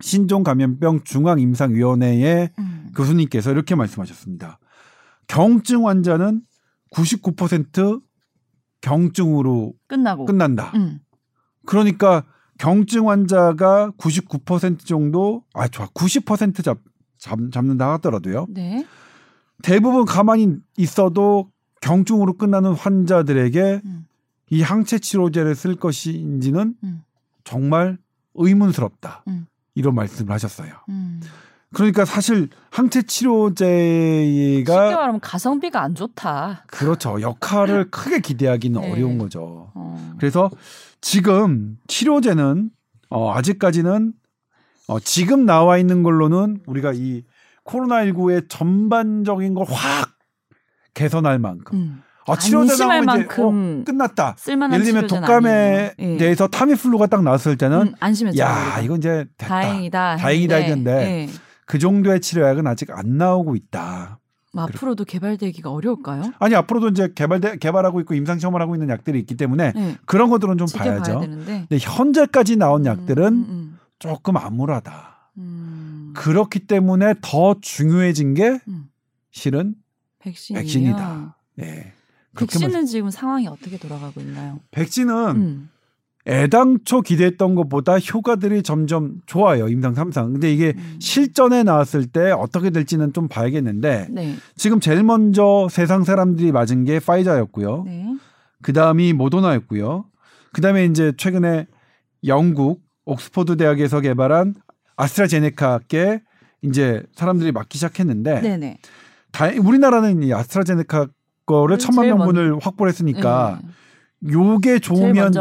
[0.00, 2.90] 신종 감염병 중앙 임상위원회의 음.
[2.96, 4.58] 교수님께서 이렇게 말씀하셨습니다.
[5.26, 6.42] 경증 환자는
[6.92, 8.00] 99%
[8.80, 10.24] 경증으로 끝나고.
[10.24, 10.72] 끝난다.
[10.74, 11.00] 음.
[11.66, 12.24] 그러니까
[12.58, 15.86] 경증 환자가 99% 정도, 아, 좋아.
[15.88, 16.78] 90% 잡,
[17.18, 18.46] 잡, 잡는다 하더라도요.
[18.50, 18.86] 네.
[19.62, 21.50] 대부분 가만히 있어도
[21.80, 23.99] 경증으로 끝나는 환자들에게 음.
[24.50, 27.02] 이 항체 치료제를 쓸 것인지는 음.
[27.44, 27.98] 정말
[28.34, 29.24] 의문스럽다.
[29.28, 29.46] 음.
[29.74, 30.72] 이런 말씀을 하셨어요.
[30.88, 31.20] 음.
[31.72, 36.64] 그러니까 사실 항체 쉽게 치료제가 말하면 가성비가 안 좋다.
[36.66, 37.20] 그렇죠.
[37.20, 38.90] 역할을 크게 기대하기는 네.
[38.92, 39.70] 어려운 거죠.
[39.74, 40.14] 어.
[40.18, 40.50] 그래서
[41.00, 42.70] 지금 치료제는
[43.08, 44.12] 어, 아직까지는
[44.88, 47.22] 어, 지금 나와 있는 걸로는 우리가 이
[47.64, 50.10] 코로나19의 전반적인 걸 확
[50.94, 52.02] 개선할 만큼 음.
[52.32, 54.36] 아, 치료제 안심할 나오면 이제 만큼 어, 끝났다.
[54.46, 56.14] 예를 들면 독감에 아니에요.
[56.14, 56.16] 예.
[56.16, 58.42] 대해서 타미플루가 딱 나왔을 때는 음, 안심했죠.
[58.42, 58.80] 야.
[58.82, 59.48] 이건 이제 됐다.
[59.48, 60.16] 다행이다.
[60.16, 61.40] 다행이다 했는데, 했는데 예.
[61.66, 64.18] 그 정도의 치료약은 아직 안 나오고 있다.
[64.52, 66.32] 뭐 앞으로도 개발되기가 어려울까요?
[66.40, 69.96] 아니 앞으로도 이제 개발돼 개발하고 있고 임상 시험을 하고 있는 약들이 있기 때문에 네.
[70.06, 71.20] 그런 것들은 좀 봐야죠.
[71.20, 75.30] 근데 현재까지 나온 약들은 음, 음, 조금 암울하다.
[75.38, 76.12] 음.
[76.16, 78.86] 그렇기 때문에 더 중요해진 게 음.
[79.30, 79.76] 실은
[80.18, 80.62] 백신이요.
[80.62, 81.36] 백신이다.
[81.62, 81.92] 예.
[82.36, 84.60] 백신은 말- 지금 상황이 어떻게 돌아가고 있나요?
[84.70, 85.70] 백신은 음.
[86.28, 89.68] 애당초 기대했던 것보다 효과들이 점점 좋아요.
[89.68, 90.32] 임상 3상.
[90.32, 90.96] 근데 이게 음.
[91.00, 94.36] 실전에 나왔을 때 어떻게 될지는 좀 봐야겠는데 네.
[94.54, 97.84] 지금 제일 먼저 세상 사람들이 맞은 게 파이자였고요.
[97.84, 98.14] 네.
[98.62, 100.04] 그 다음이 모더나였고요.
[100.52, 101.66] 그 다음에 이제 최근에
[102.26, 104.54] 영국 옥스퍼드 대학에서 개발한
[104.96, 106.22] 아스트라제네카께
[106.62, 108.78] 이제 사람들이 맞기 시작했는데 네, 네.
[109.32, 111.08] 다, 우리나라는 이 아스트라제네카
[111.50, 114.32] 거를 제일 천만 먼- 명분을 확보를 했으니까 네.
[114.32, 115.32] 요게 좋으면.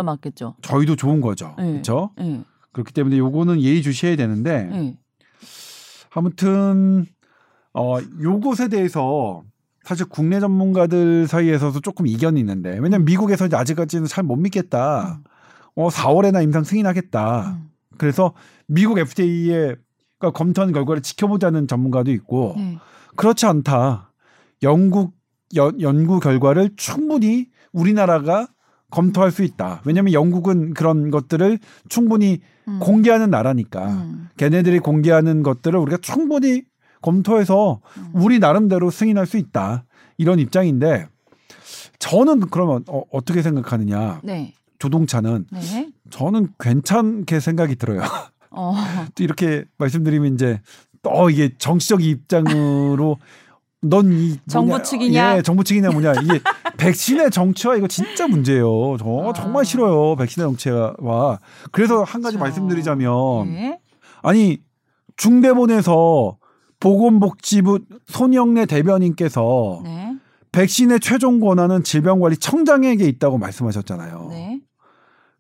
[0.61, 1.53] 저희도 좋은 거죠.
[1.57, 1.71] 네.
[1.73, 2.11] 그렇죠?
[2.17, 2.41] 네.
[2.71, 4.97] 그렇기 때문에 요거는 예의 주시해야 되는데 네.
[6.11, 7.05] 아무튼
[7.73, 9.43] 어 요것에 대해서
[9.83, 15.21] 사실 국내 전문가들 사이에서도 조금 이견이 있는데 왜냐면 미국에서 이제 아직까지는 잘 못 믿겠다.
[15.75, 17.47] 어 4월에나 임상 승인하겠다.
[17.57, 17.69] 음.
[17.97, 18.33] 그래서
[18.67, 19.75] 미국 FDA의
[20.17, 22.77] 그러니까 검토한 결과를 지켜보자는 전문가도 있고 네.
[23.15, 24.11] 그렇지 않다.
[24.63, 25.13] 영국
[25.55, 28.47] 연, 연구 결과를 충분히 우리나라가
[28.91, 29.81] 검토할 수 있다.
[29.85, 32.79] 왜냐하면 영국은 그런 것들을 충분히 음.
[32.79, 33.87] 공개하는 나라니까.
[33.87, 34.29] 음.
[34.37, 36.63] 걔네들이 공개하는 것들을 우리가 충분히
[37.01, 38.11] 검토해서 음.
[38.13, 39.85] 우리 나름대로 승인할 수 있다.
[40.17, 41.07] 이런 입장인데
[41.99, 44.21] 저는 그러면 어, 어떻게 생각하느냐?
[44.23, 44.53] 네.
[44.79, 45.89] 조동차는 네.
[46.09, 48.01] 저는 괜찮게 생각이 들어요.
[48.49, 48.73] 어.
[49.13, 50.61] 또 이렇게 말씀드리면 이제
[51.01, 53.17] 또 이게 정치적 입장으로
[53.81, 55.37] 넌이 정부 측이냐?
[55.37, 56.39] 예, 정부 측이냐 뭐냐 이게
[56.77, 58.97] 백신의 정치화 이거 진짜 문제예요.
[58.97, 59.33] 저 아.
[59.33, 60.15] 정말 싫어요.
[60.15, 60.95] 백신의 정치화.
[61.71, 62.39] 그래서 한 가지 그렇죠.
[62.39, 63.79] 말씀드리자면 네.
[64.21, 64.59] 아니
[65.15, 66.37] 중대본에서
[66.79, 70.15] 보건복지부 손영래 대변인께서 네.
[70.51, 74.27] 백신의 최종 권한은 질병관리청장에게 있다고 말씀하셨잖아요.
[74.31, 74.61] 네.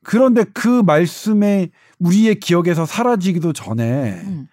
[0.03, 1.69] 그런데 그 말씀에
[1.99, 4.47] 우리의 기억에서 사라지기도 전에 음.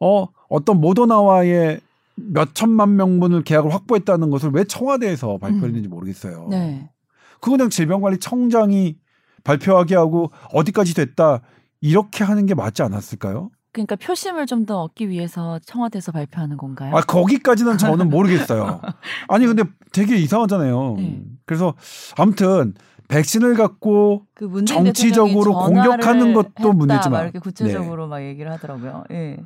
[0.00, 1.80] 어 어떤 모더나와의
[2.16, 6.48] 몇 천만 명분을 계약을 확보했다는 것을 왜 청와대에서 발표했는지 모르겠어요.
[6.50, 6.90] 네.
[7.40, 8.96] 그거 그냥 질병관리청장이
[9.44, 11.42] 발표하게 하고 어디까지 됐다
[11.80, 13.50] 이렇게 하는 게 맞지 않았을까요?
[13.72, 16.96] 그러니까 표심을 좀 더 얻기 위해서 청와대에서 발표하는 건가요?
[16.96, 18.80] 아 거기까지는 저는 모르겠어요.
[19.28, 20.94] 아니 근데 되게 이상하잖아요.
[20.96, 21.22] 네.
[21.44, 21.74] 그래서
[22.16, 22.74] 아무튼
[23.08, 27.12] 백신을 갖고 그 정치적으로 공격하는 것도 문제지만.
[27.12, 29.04] 막 이렇게 구체적으로 막 얘기를 하더라고요.
[29.12, 29.36] 예.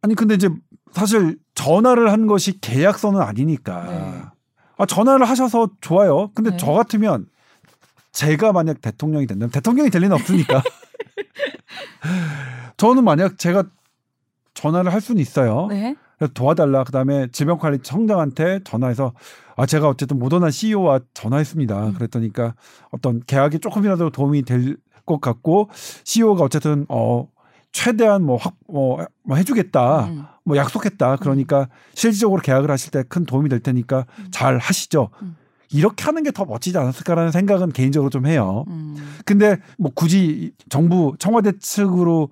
[0.00, 0.48] 아니 근데 이제
[0.92, 3.84] 사실 전화를 한 것이 계약서는 아니니까.
[3.84, 4.22] 네.
[4.76, 6.30] 아 전화를 하셔서 좋아요.
[6.34, 6.56] 근데 네.
[6.56, 7.26] 저 같으면
[8.12, 10.62] 제가 만약 대통령이 된다면 대통령이 될 리는 없으니까.
[12.76, 13.64] 저는 만약 제가
[14.54, 15.66] 전화를 할 수는 있어요.
[15.68, 15.96] 네.
[16.32, 16.84] 도와달라.
[16.84, 19.12] 그다음에 질병관리 청장한테 전화해서
[19.56, 21.86] 아 제가 어쨌든 모더나 CEO와 전화했습니다.
[21.88, 21.94] 음.
[21.94, 22.54] 그랬더니까
[22.90, 24.76] 어떤 계약이 조금이라도 도움이 될
[25.06, 25.70] 것 같고
[26.04, 27.28] CEO가 어쨌든 어
[27.74, 30.04] 최대한 뭐 확 뭐 뭐 해주겠다.
[30.06, 30.24] 음.
[30.44, 31.16] 뭐 약속했다.
[31.16, 34.28] 그러니까 실질적으로 계약을 하실 때 큰 도움이 될 테니까 음.
[34.30, 35.08] 잘 하시죠.
[35.22, 35.36] 음.
[35.72, 38.64] 이렇게 하는 게 더 멋지지 않았을까라는 생각은 개인적으로 좀 해요.
[38.68, 38.96] 음.
[39.24, 42.28] 근데 뭐 굳이 정부 청와대 측으로의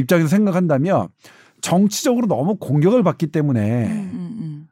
[0.00, 1.08] 입장에서 생각한다면
[1.62, 4.68] 정치적으로 너무 공격을 받기 때문에 음, 음, 음.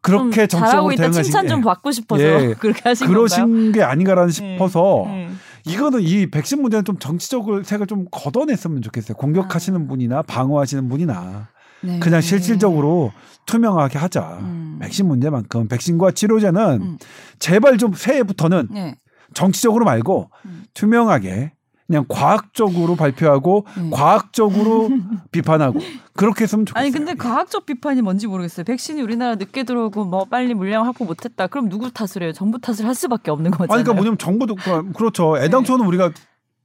[0.00, 1.64] 그렇게 정치적으로 대응하신 칭찬 좀 예.
[1.64, 2.54] 받고 싶어서 예.
[2.58, 3.18] 그렇게 하신 건가요?
[3.26, 5.28] 그러신 게 아닌가라는 싶어서 예.
[5.64, 9.16] 이거는 이 백신 문제는 좀 정치적을 색을 좀 걷어냈으면 좋겠어요.
[9.16, 9.86] 공격하시는 아.
[9.86, 11.48] 분이나 방어하시는 분이나
[11.82, 11.98] 네.
[11.98, 13.12] 그냥 실질적으로
[13.46, 14.38] 투명하게 하자.
[14.40, 14.78] 음.
[14.80, 16.98] 백신 문제만큼 백신과 치료제는 음.
[17.38, 18.96] 제발 좀 새해부터는 네.
[19.34, 20.64] 정치적으로 말고 음.
[20.74, 21.52] 투명하게
[21.92, 23.90] 그냥 과학적으로 발표하고 음.
[23.90, 24.88] 과학적으로
[25.30, 25.78] 비판하고
[26.14, 26.80] 그렇게 했으면 좋겠어요.
[26.82, 28.64] 아니 근데 과학적 비판이 뭔지 모르겠어요.
[28.64, 31.48] 백신이 우리나라 늦게 들어오고 뭐 빨리 물량 확보 못했다.
[31.48, 32.32] 그럼 누구 탓을 해요?
[32.32, 33.74] 정부 탓을 할 수밖에 없는 거잖아요.
[33.74, 35.36] 아니, 그러니까 뭐냐면 정부도 그- 그렇죠.
[35.36, 36.12] 애당초는 우리가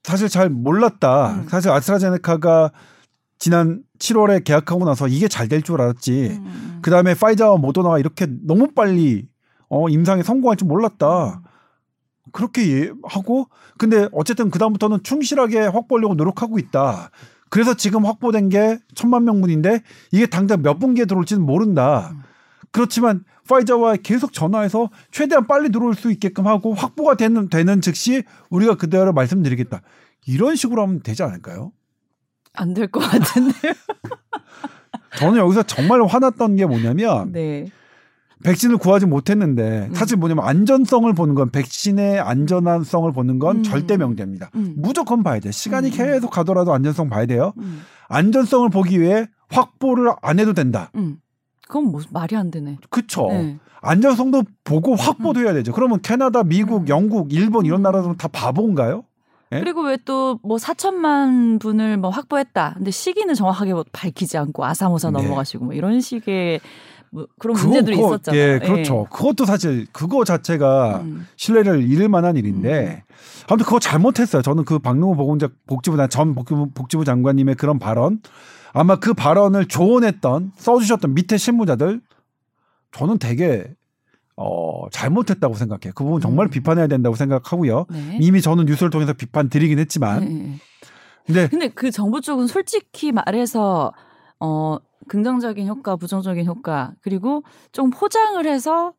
[0.03, 1.33] 사실 잘 몰랐다.
[1.35, 1.41] 네.
[1.43, 1.47] 음.
[1.49, 2.71] 사실 아스트라제네카가
[3.37, 6.37] 지난 7월에 계약하고 나서 이게 잘 될 줄 알았지.
[6.39, 6.79] 음, 음.
[6.81, 9.27] 그 다음에 파이자와 모더나가 이렇게 너무 빨리
[9.69, 11.41] 어, 임상에 성공할 줄 몰랐다.
[12.37, 17.09] 그렇게 예- 하고 근데 어쨌든 그 다음부터는 충실하게 확보하려고 노력하고 있다.
[17.49, 19.81] 그래서 지금 확보된 게 천만 명분인데
[20.11, 22.11] 이게 당장 몇 분기에 들어올지는 모른다.
[22.13, 22.21] 음.
[22.71, 28.21] 그렇지만 파이자와 계속 전화해서 최대한 빨리 들어올 수 있게끔 하고 확보가 되는 되는 즉시
[28.51, 29.81] 우리가 그대로 말씀드리겠다.
[30.27, 31.71] 이런 식으로 하면 되지 않을까요?
[32.53, 33.73] 안 될 것 같은데요.
[35.17, 37.65] 저는 여기서 정말 화났던 게 뭐냐면 네.
[38.43, 39.93] 백신을 구하지 못했는데 음.
[39.93, 43.63] 사실 뭐냐면 안전성을 보는 건 백신의 안전성을 보는 건 음.
[43.63, 44.51] 절대 명제입니다.
[44.55, 44.75] 음.
[44.77, 45.51] 무조건 봐야 돼.
[45.51, 45.93] 시간이 음.
[45.93, 47.53] 계속 가더라도 안전성 봐야 돼요.
[47.57, 47.81] 음.
[48.09, 50.91] 안전성을 보기 위해 확보를 안 해도 된다.
[50.95, 51.17] 음.
[51.67, 52.77] 그건 뭐 말이 안 되네.
[52.89, 53.27] 그쵸?
[53.29, 53.57] 네.
[53.81, 55.71] 안전성도 보고 확보도 해야 되죠.
[55.73, 56.87] 그러면 캐나다, 미국, 음.
[56.89, 57.83] 영국, 일본 이런 음.
[57.83, 59.03] 나라들은 다 바보인가요?
[59.53, 59.59] 예?
[59.61, 62.73] 그리고 왜 또 뭐 4천만 분을 뭐 확보했다.
[62.77, 65.21] 근데 시기는 정확하게 뭐 밝히지 않고 아사모사 네.
[65.21, 66.59] 넘어가시고 뭐 이런 식의
[67.11, 68.41] 뭐 그런 문제들이 그거- 있었잖아요.
[68.41, 69.05] 예, 그렇죠.
[69.11, 71.27] 그것도 사실 그거 자체가 음.
[71.35, 73.03] 신뢰를 잃을 만한 일인데
[73.49, 74.41] 아무튼 그거 잘못했어요.
[74.41, 78.19] 저는 그 박능호 보건자 복지부 전 복지부, 복지부 장관님의 그런 발언
[78.73, 82.01] 아마 그 발언을 조언했던 써주셨던 밑에 실무자들
[82.91, 83.73] 저는 되게
[84.35, 85.93] 어 잘못했다고 생각해요.
[85.95, 86.49] 그 부분 정말 음.
[86.49, 87.85] 비판해야 된다고 생각하고요.
[87.89, 88.17] 네.
[88.21, 90.57] 이미 저는 뉴스를 통해서 비판 드리긴 했지만 네, 네.
[91.25, 93.93] 근데 근데 그 정부 쪽은 솔직히 말해서
[94.39, 94.77] 어
[95.07, 98.93] 긍정적인 효과, 부정적인 효과 그리고 좀 포장을 해서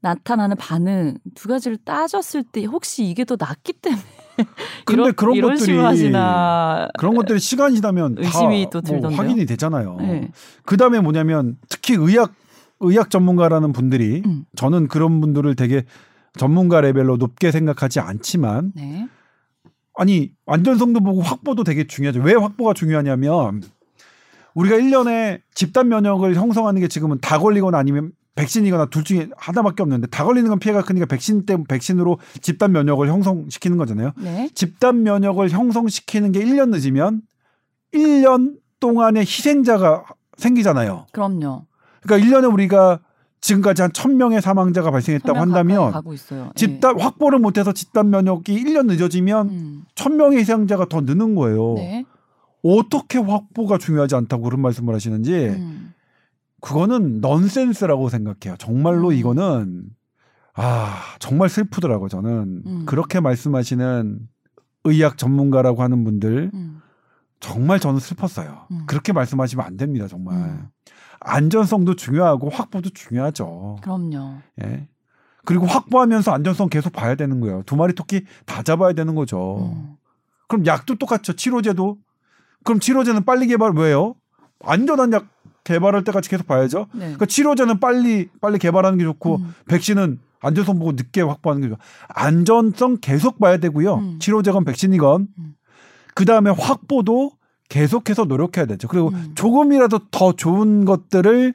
[0.00, 4.02] 나타나는 반응 두 가지를 따졌을 때 혹시 이게 더 낫기 때문에
[4.84, 9.18] 근데 이런, 그런 이런 것들이 하시나 그런 것들이 시간이 지나면 의심이 다또뭐 들던데요?
[9.18, 9.96] 확인이 되잖아요.
[10.00, 10.30] 네.
[10.64, 12.34] 그 다음에 뭐냐면 특히 의학
[12.80, 14.44] 의학 전문가라는 분들이 음.
[14.56, 15.84] 저는 그런 분들을 되게
[16.36, 19.08] 전문가 레벨로 높게 생각하지 않지만 네.
[19.96, 22.20] 아니 안전성도 보고 확보도 되게 중요하죠.
[22.20, 23.62] 왜 확보가 중요하냐면
[24.54, 30.08] 우리가 1년에 집단 면역을 형성하는 게 지금은 다 걸리거나 아니면 백신이거나 둘 중에 하나밖에 없는데
[30.08, 34.12] 다 걸리는 건 피해가 크니까 백신 때문에 백신으로 집단 면역을 형성시키는 거잖아요.
[34.16, 34.48] 네.
[34.54, 37.22] 집단 면역을 형성시키는 게 1년 늦으면
[37.92, 40.04] 1년 동안의 희생자가
[40.36, 41.06] 생기잖아요.
[41.12, 41.66] 그럼요.
[42.02, 43.00] 그러니까 1년에 우리가
[43.40, 46.50] 지금까지 한 1000명의 사망자가 발생했다고 한다면 가고 있어요.
[46.54, 48.94] 집단 확보를 못해서 집단 면역이 1년 예.
[48.94, 49.84] 늦어지면 음.
[49.94, 51.74] 1000명의 희생자가 더 느는 거예요.
[51.74, 52.04] 네.
[52.64, 55.92] 어떻게 확보가 중요하지 않다고 그런 말씀을 하시는지 음.
[56.60, 58.56] 그거는 넌센스라고 생각해요.
[58.58, 59.12] 정말로 음.
[59.12, 59.84] 이거는
[60.54, 62.82] 아 정말 슬프더라고 요 저는 음.
[62.86, 64.18] 그렇게 말씀하시는
[64.84, 66.80] 의학 전문가라고 하는 분들 음.
[67.38, 68.66] 정말 저는 슬펐어요.
[68.70, 68.84] 음.
[68.86, 70.08] 그렇게 말씀하시면 안 됩니다.
[70.08, 70.68] 정말 음.
[71.20, 73.76] 안전성도 중요하고 확보도 중요하죠.
[73.82, 74.38] 그럼요.
[74.62, 74.88] 예.
[75.44, 77.62] 그리고 확보하면서 안전성 계속 봐야 되는 거예요.
[77.66, 79.74] 두 마리 토끼 다 잡아야 되는 거죠.
[79.74, 79.96] 음.
[80.48, 81.34] 그럼 약도 똑같죠.
[81.34, 81.98] 치료제도.
[82.64, 84.14] 그럼 치료제는 빨리 개발 왜요?
[84.64, 85.26] 안전한 약
[85.64, 86.86] 개발할 때까지 계속 봐야죠.
[86.92, 87.00] 네.
[87.00, 89.54] 그러니까 치료제는 빨리 빨리 개발하는 게 좋고 음.
[89.68, 91.78] 백신은 안전성 보고 늦게 확보하는 게 좋아.
[92.08, 93.94] 안전성 계속 봐야 되고요.
[93.94, 94.18] 음.
[94.18, 95.54] 치료제건 백신이건 음.
[96.14, 97.32] 그 다음에 확보도
[97.70, 98.88] 계속해서 노력해야 되죠.
[98.88, 99.32] 그리고 음.
[99.34, 101.54] 조금이라도 더 좋은 것들을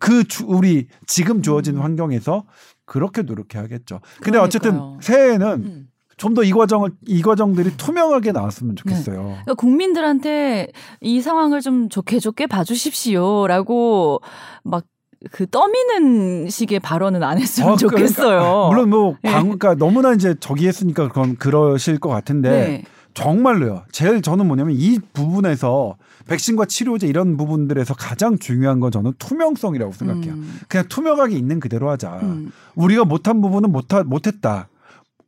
[0.00, 1.82] 그 주- 우리 지금 주어진 음.
[1.82, 2.44] 환경에서
[2.86, 4.00] 그렇게 노력해야겠죠.
[4.22, 4.98] 근데 어쨌든 그러니까요.
[5.02, 5.88] 새해에는 음.
[6.22, 9.16] 좀 더 이 과정을 이 과정들이 투명하게 나왔으면 좋겠어요.
[9.22, 10.68] 그러니까 국민들한테
[11.00, 14.20] 이 상황을 좀 좋게 좋게 봐주십시오라고
[14.62, 18.68] 막그 떠미는 식의 발언은 안 했으면 아, 그러니까, 좋겠어요.
[18.70, 19.30] 물론 뭐 예.
[19.30, 22.84] 광, 그러니까 너무나 이제 저기 했으니까 그건 그러실 것 같은데 네.
[23.14, 23.82] 정말로요.
[23.90, 25.96] 제일 저는 뭐냐면 이 부분에서
[26.28, 30.34] 백신과 치료제 이런 부분들에서 가장 중요한 건 저는 투명성이라고 생각해요.
[30.34, 32.20] 음, 그냥 투명하게 있는 그대로 하자.
[32.22, 34.68] 음, 우리가 못한 부분은 못하, 못했다.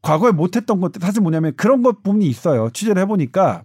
[0.04, 2.68] 과거에 못했던 것들 사실 뭐냐면 그런 것 부분이 있어요.
[2.70, 3.64] 취재를 해보니까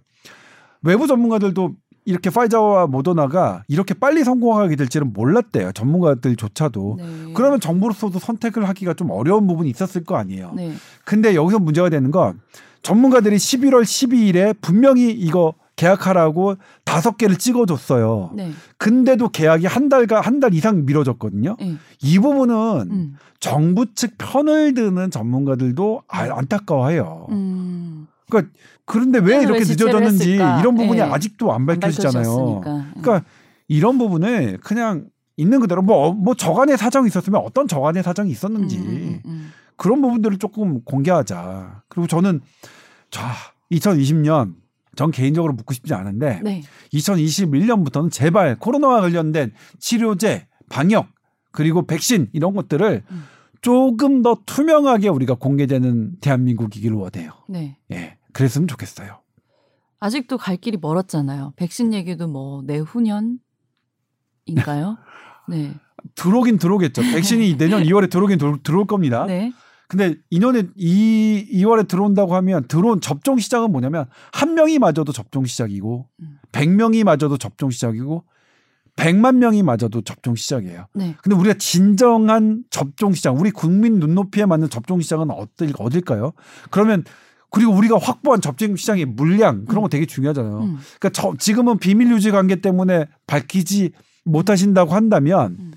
[0.82, 1.74] 외부 전문가들도
[2.06, 5.72] 이렇게 파이자와 모더나가 이렇게 빨리 성공하게 될지는 몰랐대요.
[5.72, 6.96] 전문가들조차도.
[6.98, 7.32] 네.
[7.34, 10.52] 그러면 정부로서도 선택을 하기가 좀 어려운 부분이 있었을 거 아니에요.
[10.56, 10.72] 네.
[11.04, 12.40] 근데 여기서 문제가 되는 건
[12.82, 15.52] 전문가들이 11월 12일에 분명히 이거
[15.84, 18.30] 계약하라고 다섯 개를 찍어줬어요.
[18.34, 18.50] 네.
[18.78, 21.56] 근데도 계약이 한 달가 한 달 이상 미뤄졌거든요.
[21.58, 21.76] 네.
[22.02, 22.54] 이 부분은
[22.90, 27.26] 음, 정부 측 편을 드는 전문가들도 아- 안타까워해요.
[27.30, 28.06] 음.
[28.28, 28.52] 그러니까
[28.84, 30.60] 그런데 왜 이렇게 왜 늦어졌는지 했을까?
[30.60, 31.02] 이런 부분이 예.
[31.02, 32.22] 아직도 안 밝혀지잖아요.
[32.62, 33.00] 밝혀졌으니까.
[33.00, 33.28] 그러니까
[33.68, 35.06] 이런 부분을 그냥
[35.36, 39.52] 있는 그대로 뭐, 뭐 저간의 사정이 있었으면 어떤 저간의 사정이 있었는지 음, 음, 음.
[39.76, 41.82] 그런 부분들을 조금 공개하자.
[41.88, 42.40] 그리고 저는
[43.10, 43.30] 자
[43.72, 44.54] 2020년
[45.00, 46.60] 전 개인적으로 묻고 싶지 않은데 네.
[46.92, 51.06] 2021년부터는 제발 코로나와 관련된 치료제, 방역
[51.52, 53.24] 그리고 백신 이런 것들을 음.
[53.62, 57.32] 조금 더 투명하게 우리가 공개되는 대한민국이길 원해요.
[57.48, 57.78] 네.
[57.90, 59.20] 예, 그랬으면 좋겠어요.
[60.00, 61.54] 아직도 갈 길이 멀었잖아요.
[61.56, 63.38] 백신 얘기도 뭐 내후년인가요?
[65.48, 65.72] 네.
[66.14, 67.00] 들어오긴 들어오겠죠.
[67.00, 69.24] 백신이 내년 2월에 들어오긴 들- 들어올 겁니다.
[69.24, 69.50] 네.
[69.90, 76.06] 근데 이년에 이 2월에 들어온다고 하면 들어온 접종 시작은 뭐냐면 한 명이 맞아도 접종 시작이고
[76.20, 76.38] 음.
[76.52, 78.22] 100명이 맞아도 접종 시작이고
[78.94, 80.86] 100만 명이 맞아도 접종 시작이에요.
[80.94, 81.16] 네.
[81.22, 86.34] 근데 우리가 진정한 접종 시장, 우리 국민 눈높이에 맞는 접종 시장은 어딜, 어딜까요?
[86.70, 87.02] 그러면
[87.50, 90.56] 그리고 우리가 확보한 접종 시장의 물량 그런 거 되게 중요하잖아요.
[90.60, 90.78] 음.
[91.00, 93.90] 그러니까 저- 지금은 비밀 유지 관계 때문에 밝히지
[94.24, 95.72] 못하신다고 한다면 음.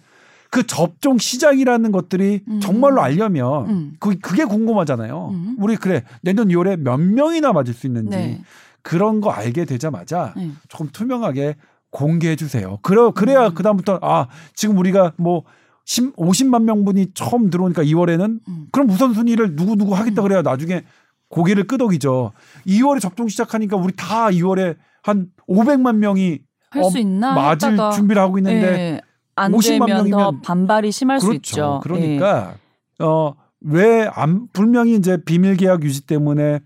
[0.53, 2.59] 그 접종 시장이라는 것들이 음.
[2.59, 3.93] 정말로 알려면 음.
[3.99, 5.29] 그 그게 궁금하잖아요.
[5.31, 5.55] 음.
[5.57, 8.41] 우리 그래 내년 2월에 몇 명이나 맞을 수 있는지 네.
[8.83, 10.51] 그런 거 알게 되자마자 네.
[10.69, 11.55] 조금 투명하게
[11.89, 12.77] 공개해 주세요.
[12.83, 13.55] 그래 그래야 음.
[13.55, 15.41] 그다음부터 아 지금 우리가 뭐
[15.85, 18.67] 10, 50만 명분이 처음 들어오니까 2월에는 음.
[18.71, 20.23] 그럼 우선순위를 누구 누구 하겠다 음.
[20.23, 20.83] 그래야 나중에
[21.29, 22.31] 고개를 끄덕이죠.
[22.67, 27.33] 2월에 접종 시작하니까 우리 다 2월에 한 500만 명이 할 어, 수 있나?
[27.33, 29.01] 맞을 했다가 준비를 하고 있는데 네.
[29.35, 31.37] 안 50만 되면 더 명이면 반발이 심할 수 그렇죠.
[31.37, 31.81] 있죠.
[31.85, 31.89] 예.
[31.89, 32.55] 그러니까
[32.99, 36.59] 어, 왜 안, 분명히 이제 비밀 계약 유지 때문에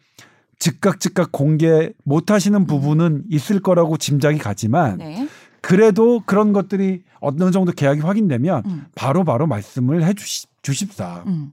[0.60, 5.28] 즉각 즉각 공개 못 하시는 부분은 있을 거라고 짐작이 가지만 네.
[5.62, 8.86] 그래도 그런 것들이 어느 정도 계약이 확인되면 음.
[8.96, 11.24] 바로 바로 말씀을 해 주시, 주십사.
[11.28, 11.52] 음.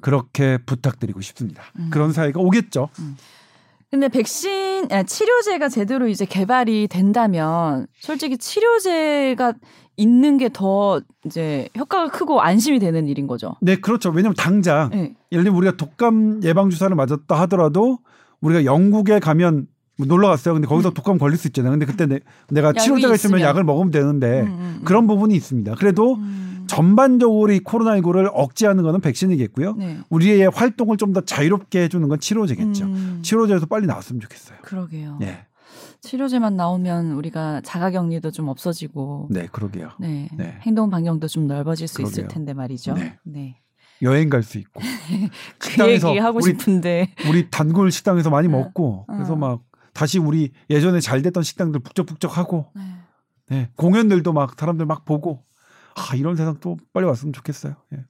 [0.00, 1.62] 그렇게 부탁드리고 싶습니다.
[1.78, 1.88] 음.
[1.90, 2.90] 그런 사회가 오겠죠.
[3.94, 9.52] 근데 백신 아, 치료제가 제대로 이제 개발이 된다면 솔직히 치료제가
[9.96, 13.54] 있는 게 더 이제 효과가 크고 안심이 되는 일인 거죠.
[13.60, 14.10] 네, 그렇죠.
[14.10, 15.14] 왜냐하면 당장 네.
[15.30, 17.98] 예를 들면 우리가 독감 예방 주사를 맞았다 하더라도
[18.40, 20.54] 우리가 영국에 가면 뭐 놀러 갔어요.
[20.54, 21.70] 근데 거기서 독감 걸릴 수 있잖아요.
[21.70, 23.40] 근데 그때 내, 가 치료제가 있으면 있으면.
[23.42, 24.74] 약을 먹으면 되는데 음, 음, 음.
[24.80, 24.84] 네.
[24.84, 25.76] 그런 부분이 있습니다.
[25.76, 26.53] 그래도 음.
[26.66, 29.74] 전반적으로 이 코로나19를 억제하는 거는 백신이겠고요.
[29.74, 29.98] 네.
[30.10, 32.84] 우리의 활동을 좀 더 자유롭게 해주는 건 치료제겠죠.
[32.86, 33.20] 음.
[33.22, 34.58] 치료제에서 빨리 나왔으면 좋겠어요.
[34.62, 35.18] 그러게요.
[35.20, 35.46] 네,
[36.00, 39.90] 치료제만 나오면 우리가 자가격리도 좀 없어지고 네, 그러게요.
[40.00, 40.28] 네.
[40.36, 40.58] 네.
[40.62, 42.28] 행동 반경도 좀 넓어질 수 있을 그러게요.
[42.28, 42.94] 텐데 말이죠.
[42.94, 43.16] 네.
[43.24, 43.60] 네.
[44.02, 44.80] 여행 갈 수 있고
[45.58, 49.36] 그 식당에서 얘기 하고 우리 싶은데 우리 단골 식당에서 많이 어, 먹고 그래서 어.
[49.36, 49.62] 막
[49.92, 52.82] 다시 우리 예전에 잘 됐던 식당들 북적북적하고 네.
[53.50, 55.44] 네, 공연들도 막 사람들 막 보고
[55.96, 57.74] 아 이런 세상 또 빨리 왔으면 좋겠어요.
[57.92, 58.04] 예.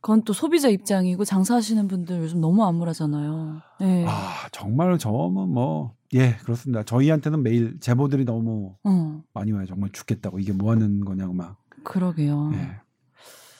[0.00, 3.60] 그건 또 소비자 입장이고 장사하시는 분들 요즘 너무 암울하잖아요.
[3.80, 4.04] 네.
[4.08, 6.82] 아 정말 저는 뭐 예 그렇습니다.
[6.82, 9.64] 저희한테는 매일 제보들이 너무 어, 많이 와요.
[9.66, 12.50] 정말 죽겠다고 이게 뭐 하는 거냐고 막 그러게요.
[12.54, 12.80] 예.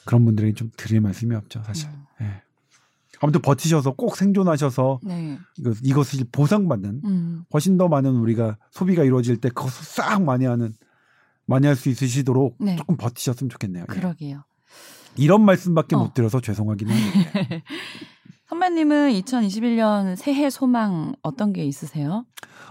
[0.05, 1.89] 그런 분들에게 좀 드릴 말씀이 없죠 사실.
[1.89, 2.05] 음.
[2.21, 2.41] 예.
[3.21, 5.39] 아무튼 버티셔서 꼭 생존하셔서 네.
[5.57, 7.45] 이거 이것을 보상받는 음.
[7.53, 10.73] 훨씬 더 많은 우리가 소비가 이루어질 때 그것을 싹 많이 하는
[11.45, 12.75] 많이 할 수 있으시도록 네.
[12.75, 13.85] 조금 버티셨으면 좋겠네요.
[13.89, 13.93] 예.
[13.93, 14.43] 그러게요.
[15.15, 15.99] 이런 말씀밖에 어.
[15.99, 17.63] 못 드려서 죄송하긴 한데
[18.49, 22.25] 선배님은 2021년 새해 소망 어떤 게 있으세요?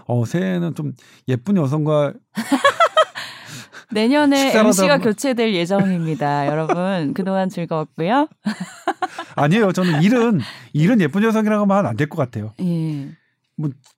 [0.07, 0.93] 어, 새해에는 좀
[1.27, 2.13] 예쁜 여성과
[3.91, 6.47] 내년에 MC가 교체될 예정입니다.
[6.47, 8.27] 여러분 그동안 즐거웠고요.
[9.35, 9.71] 아니에요.
[9.71, 10.39] 저는 일은
[10.73, 12.53] 일은 예쁜 여성이라고 하면 안 될 것 같아요.
[12.61, 13.09] 예.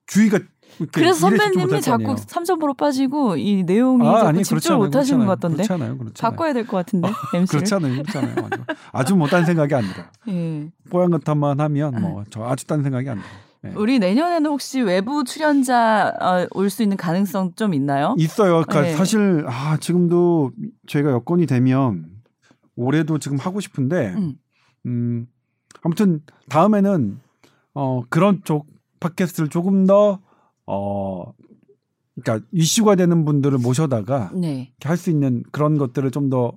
[0.06, 0.50] 주의가 이렇게
[0.92, 2.14] 그래서 선배님이 자꾸.
[2.14, 5.20] 3점으로 빠지고 이 내용이 자꾸 아니, 집중을 못 하시는.
[5.20, 5.64] 것 같던데.
[5.64, 5.98] 그렇지 않아요.
[6.20, 7.46] 바꿔야 될 것 같은데 MC를.
[7.46, 7.92] 그렇지 않아요.
[8.02, 8.34] 그렇지 않아요.
[8.50, 8.62] 아주,
[8.92, 10.06] 아주 못한 생각이 안 들어요.
[10.28, 10.70] 예.
[10.90, 13.30] 뽀얀 것만 하면 뭐 저 아주 딴 생각이 안 들어요.
[13.62, 13.72] 네.
[13.74, 18.14] 우리 내년에는 혹시 외부 출연자 어, 올수 있는 가능성 좀 있나요?
[18.18, 18.62] 있어요.
[18.62, 18.94] 그러니까 네.
[18.94, 20.52] 사실 아 지금도
[20.86, 22.06] 저희가 여건이 되면
[22.76, 24.34] 올해도 지금 하고 싶은데 음.
[24.86, 25.26] 음
[25.82, 27.18] 아무튼 다음에는
[27.74, 28.66] 어 그런 쪽
[29.00, 30.20] 팟캐스트를 조금 더
[30.66, 31.32] 어
[32.20, 34.72] 그러니까 이슈가 되는 분들을 모셔다가 네.
[34.82, 36.52] 할수 있는 그런 것들을 좀 더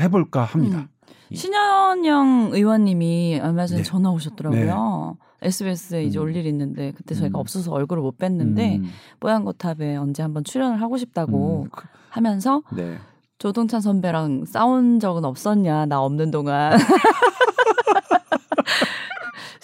[0.00, 0.88] 해볼까 합니다.
[1.30, 1.34] 음.
[1.34, 3.84] 신현영 의원님이 얼마 전에 네.
[3.84, 5.16] 전화 오셨더라고요.
[5.42, 6.22] SBS에 이제 음.
[6.24, 7.40] 올 일이 있는데 그때 저희가 음.
[7.40, 8.84] 없어서 얼굴을 못 뵀는데 음,
[9.20, 12.96] 뽀얀 거탑에 언제 한번 출연을 하고 싶다고 음, 그- 하면서 네.
[13.38, 16.72] 조동찬 선배랑 싸운 적은 없었냐 나 없는 동안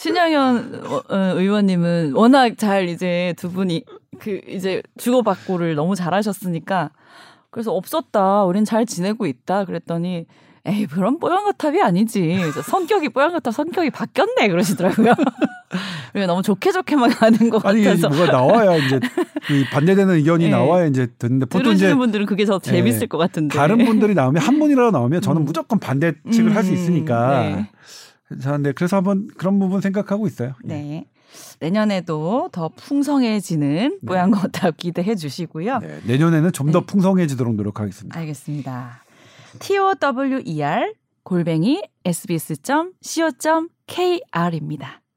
[0.05, 3.85] 신영현 어, 어, 의원님은 워낙 잘 이제 두 분이
[4.19, 6.91] 그 이제 주고받고를 너무 잘하셨으니까
[7.51, 10.27] 그래서 없었다 우린 잘 지내고 있다 그랬더니
[10.67, 15.15] 에이 그런 뽀얀거탑이 아니지 성격이 뽀얀거탑 성격이 바뀌었네 그러시더라고요
[16.27, 19.01] 너무 좋게 좋게만 가는 것 아니 같아서 뭐가 나와야 이제
[19.51, 20.51] 이 반대되는 의견이 네.
[20.53, 23.07] 나와야 이제 듣는데 보통 이제 들으시는 분들은 그게 더 재밌을 네.
[23.07, 25.45] 것 같은데 다른 분들이 나오면 한 분이라도 나오면 저는 음.
[25.47, 27.41] 무조건 반대 측을 할수 음, 있으니까.
[27.41, 27.71] 네.
[28.41, 30.55] 자, 네, 그래서 한번 그런 부분 생각하고 있어요.
[30.64, 30.68] 예.
[30.68, 31.07] 네.
[31.61, 35.79] 내년에도 더 풍성해지는 뽀얀 거탑 기대해 주시고요.
[35.79, 36.87] 네, 내년에는 좀더 네.
[36.87, 38.18] 풍성해지도록 노력하겠습니다.
[38.18, 39.03] 알겠습니다.
[39.59, 40.93] tower
[41.25, 43.64] 골뱅이 sbs.co.kr입니다.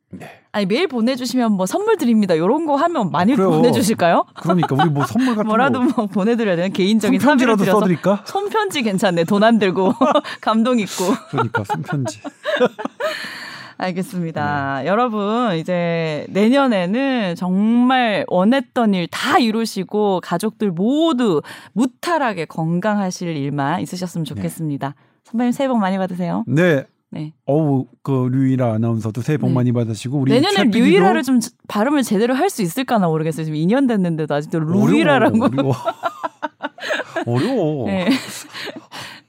[0.09, 0.29] 네.
[0.53, 2.33] 아니 메일 보내주시면 뭐 선물 드립니다.
[2.33, 3.51] 이런 거 하면 많이 그래요.
[3.51, 4.25] 보내주실까요?
[4.35, 8.23] 그러니까 우리 뭐 선물 같은 뭐라도 거뭐 보내드려야 되나 개인적인 손편지라도 써드릴까?
[8.25, 9.25] 손편지 괜찮네.
[9.25, 9.93] 돈 안 들고
[10.41, 11.03] 감동 있고.
[11.29, 12.21] 그러니까 손편지.
[13.79, 14.85] 알겠습니다.
[14.87, 21.41] 여러분, 이제 내년에는 정말 원했던 일 다 이루시고 가족들 모두
[21.73, 24.95] 무탈하게 건강하실 일만 있으셨으면 좋겠습니다.
[25.25, 26.43] 선배님 새해 복 많이 받으세요.
[26.47, 26.85] 네.
[27.09, 27.33] 네.
[27.45, 29.53] 어우 그 류이라 아나운서도 새해 복 네.
[29.53, 33.45] 많이 받으시고 우리 내년에 류이라를 좀 발음을 제대로 할 수 있을까나 모르겠어요.
[33.45, 35.45] 지금 2년 됐는데도 아직도 루이라라고.
[35.45, 35.75] 어려워.
[37.25, 37.87] 어려워.
[37.87, 38.09] 네.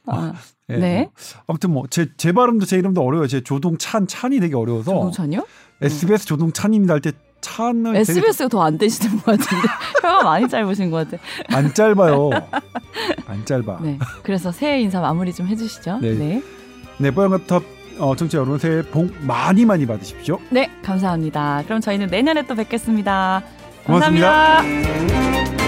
[0.07, 0.33] 아,
[0.71, 0.77] 예.
[0.77, 1.11] 네.
[1.47, 3.27] 아무튼 뭐제제 발음도 제 이름도 어려워요.
[3.27, 5.47] 제 조동찬 찬이 되게 어려워서 조동찬이요?
[5.83, 9.69] SBS 조동찬입니다 할 때 찬을 되게 SBS가 더안 되시는 것 같은데.
[10.03, 11.23] 혀가 많이 짧으신 것 같아.
[11.57, 12.31] 안 짧아요.
[13.27, 13.79] 안 짧아.
[13.81, 13.97] 네.
[14.25, 15.99] 그래서 새해 인사 마무리 좀 해주시죠.
[16.01, 16.15] 네.
[16.15, 16.43] 네.
[16.99, 17.63] 네, 뽀얀거탑
[17.99, 20.39] 어, 청취자 여러분 새해 복 많이 많이 받으십시오.
[20.51, 21.63] 네, 감사합니다.
[21.65, 23.43] 그럼 저희는 내년에 또 뵙겠습니다
[23.85, 24.57] 고맙습니다.
[24.63, 25.68] 감사합니다.